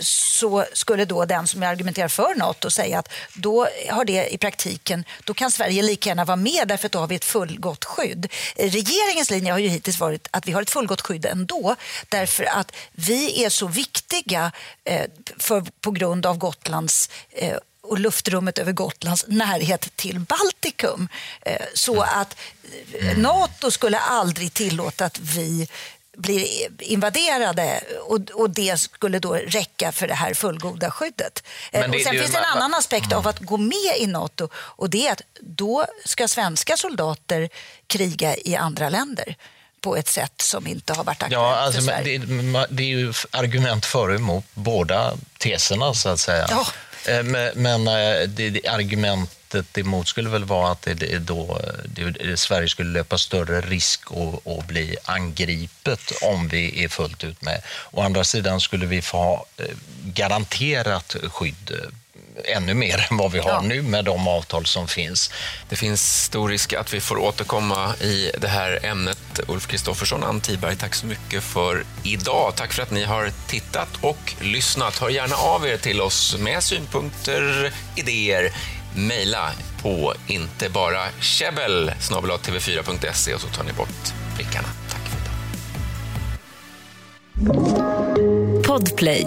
så 0.00 0.64
skulle 0.72 1.04
då 1.04 1.24
den 1.24 1.46
som 1.46 1.62
argumenterar 1.62 2.08
för 2.08 2.34
NATO 2.34 2.70
säga 2.70 2.98
att 2.98 3.08
då 3.34 3.68
har 3.90 4.04
det 4.04 4.34
i 4.34 4.38
praktiken, 4.38 5.04
då 5.24 5.34
kan 5.34 5.50
Sverige 5.50 5.82
lika 5.82 6.10
gärna 6.10 6.24
vara 6.24 6.36
med 6.36 6.68
därför 6.68 6.86
att 6.86 6.92
då 6.92 6.98
har 6.98 7.06
vi 7.06 7.14
ett 7.14 7.24
fullgott 7.24 7.84
skydd. 7.84 8.32
Eh, 8.56 8.70
Regeringens 8.70 9.30
linje 9.30 9.52
har 9.52 9.58
ju 9.58 9.68
hittills 9.68 10.00
varit 10.00 10.28
att 10.30 10.46
vi 10.48 10.52
har 10.52 10.62
ett 10.62 10.70
fullgott 10.70 11.00
skydd 11.00 11.26
ändå 11.26 11.76
därför 12.08 12.44
att 12.44 12.72
vi 12.92 13.44
är 13.44 13.48
så 13.50 13.66
viktiga 13.66 14.52
eh, 14.84 15.06
för, 15.38 15.64
på 15.80 15.90
grund 15.90 16.26
av 16.26 16.38
Gotlands 16.38 17.10
eh, 17.30 17.56
och 17.82 17.98
luftrummet 17.98 18.58
över 18.58 18.72
Gotlands 18.72 19.24
närhet 19.28 19.96
till 19.96 20.20
Baltikum. 20.20 21.08
Eh, 21.42 21.56
Så 21.74 22.02
att 22.02 22.36
eh, 23.00 23.18
NATO 23.18 23.70
skulle 23.70 23.98
aldrig 23.98 24.52
tillåta 24.52 25.04
att 25.04 25.18
vi 25.18 25.68
blir 26.16 26.46
invaderade 26.82 27.80
och, 28.06 28.20
och 28.34 28.50
det 28.50 28.80
skulle 28.80 29.18
då 29.18 29.34
räcka 29.34 29.92
för 29.92 30.08
det 30.08 30.14
här 30.14 30.34
fullgoda 30.34 30.90
skyddet. 30.90 31.42
Eh, 31.72 31.80
det- 31.80 31.96
och 31.96 32.02
sen 32.02 32.12
det- 32.14 32.20
finns 32.20 32.32
det 32.32 32.38
en 32.38 32.44
annan 32.44 32.74
aspekt 32.74 33.12
av 33.12 33.28
att 33.28 33.38
gå 33.38 33.56
med 33.56 33.96
i 33.98 34.06
NATO 34.06 34.48
och 34.54 34.90
det 34.90 35.06
är 35.08 35.12
att 35.12 35.22
då 35.40 35.86
ska 36.04 36.28
svenska 36.28 36.76
soldater 36.76 37.48
kriga 37.86 38.36
i 38.36 38.56
andra 38.56 38.88
länder 38.88 39.36
på 39.80 39.96
ett 39.96 40.08
sätt 40.08 40.40
som 40.42 40.66
inte 40.66 40.92
har 40.92 41.04
varit 41.04 41.22
aktuellt 41.22 41.32
Ja, 41.32 41.56
alltså, 41.56 41.80
för 41.80 41.86
Sverige. 41.88 42.18
det, 42.18 42.66
det 42.70 42.82
är 42.82 42.86
ju 42.86 43.12
argument 43.30 43.86
för 43.86 44.08
och 44.08 44.14
emot 44.14 44.44
båda 44.54 45.12
teserna, 45.38 45.94
så 45.94 46.08
att 46.08 46.20
säga. 46.20 46.46
Ja. 46.50 46.66
Eh, 47.12 47.22
Men, 47.22 47.50
men 47.54 47.88
eh, 47.88 48.28
det, 48.28 48.50
det 48.50 48.66
argumentet 49.54 49.78
emot 49.78 50.08
skulle 50.08 50.30
väl 50.30 50.44
vara 50.44 50.72
att 50.72 50.82
det, 50.82 51.18
då, 51.18 51.60
det, 51.84 52.36
Sverige 52.36 52.68
skulle 52.68 52.90
löpa 52.90 53.18
större 53.18 53.60
risk 53.60 54.00
att, 54.10 54.66
bli 54.66 54.96
angripet 55.04 56.12
om 56.22 56.48
vi 56.48 56.84
är 56.84 56.88
fullt 56.88 57.24
ut 57.24 57.42
med. 57.42 57.62
Å 57.92 58.02
andra 58.02 58.24
sidan 58.24 58.60
skulle 58.60 58.86
vi 58.86 59.02
få 59.02 59.16
ha 59.16 59.46
eh, 59.56 59.76
garanterat 60.04 61.16
skydd 61.30 61.70
eh, 61.70 61.90
ännu 62.44 62.74
mer 62.74 63.06
än 63.10 63.16
vad 63.16 63.32
vi 63.32 63.38
har 63.38 63.50
Ja. 63.50 63.60
nu 63.60 63.82
med 63.82 64.04
de 64.04 64.28
avtal 64.28 64.66
som 64.66 64.88
finns. 64.88 65.30
Det 65.68 65.76
finns 65.76 66.22
stor 66.24 66.48
risk 66.48 66.72
att 66.72 66.94
vi 66.94 67.00
får 67.00 67.18
återkomma 67.18 67.94
i 67.96 68.30
det 68.38 68.48
här 68.48 68.80
ämnet. 68.82 69.18
Ulf 69.48 69.66
Kristoffersson, 69.66 70.24
Ann 70.24 70.40
Tiberg, 70.40 70.76
tack 70.76 70.94
så 70.94 71.06
mycket 71.06 71.42
för 71.42 71.84
idag. 72.02 72.52
Tack 72.56 72.72
för 72.72 72.82
att 72.82 72.90
ni 72.90 73.04
har 73.04 73.30
tittat 73.46 73.88
och 74.00 74.34
lyssnat. 74.40 74.98
Hör 74.98 75.08
gärna 75.08 75.36
av 75.36 75.66
er 75.66 75.76
till 75.76 76.00
oss 76.00 76.36
med 76.38 76.62
synpunkter, 76.62 77.72
idéer. 77.96 78.50
Mejla 78.96 79.50
på 79.82 80.14
inte 80.26 80.68
bara 80.68 81.02
käbbel 81.20 81.92
tv4.se 82.00 83.34
och 83.34 83.40
så 83.40 83.48
tar 83.48 83.64
ni 83.64 83.72
bort 83.72 84.12
prickarna. 84.36 84.68
Tack 84.90 85.00
för 85.08 85.18
idag. 87.44 88.64
Podplay. 88.66 89.26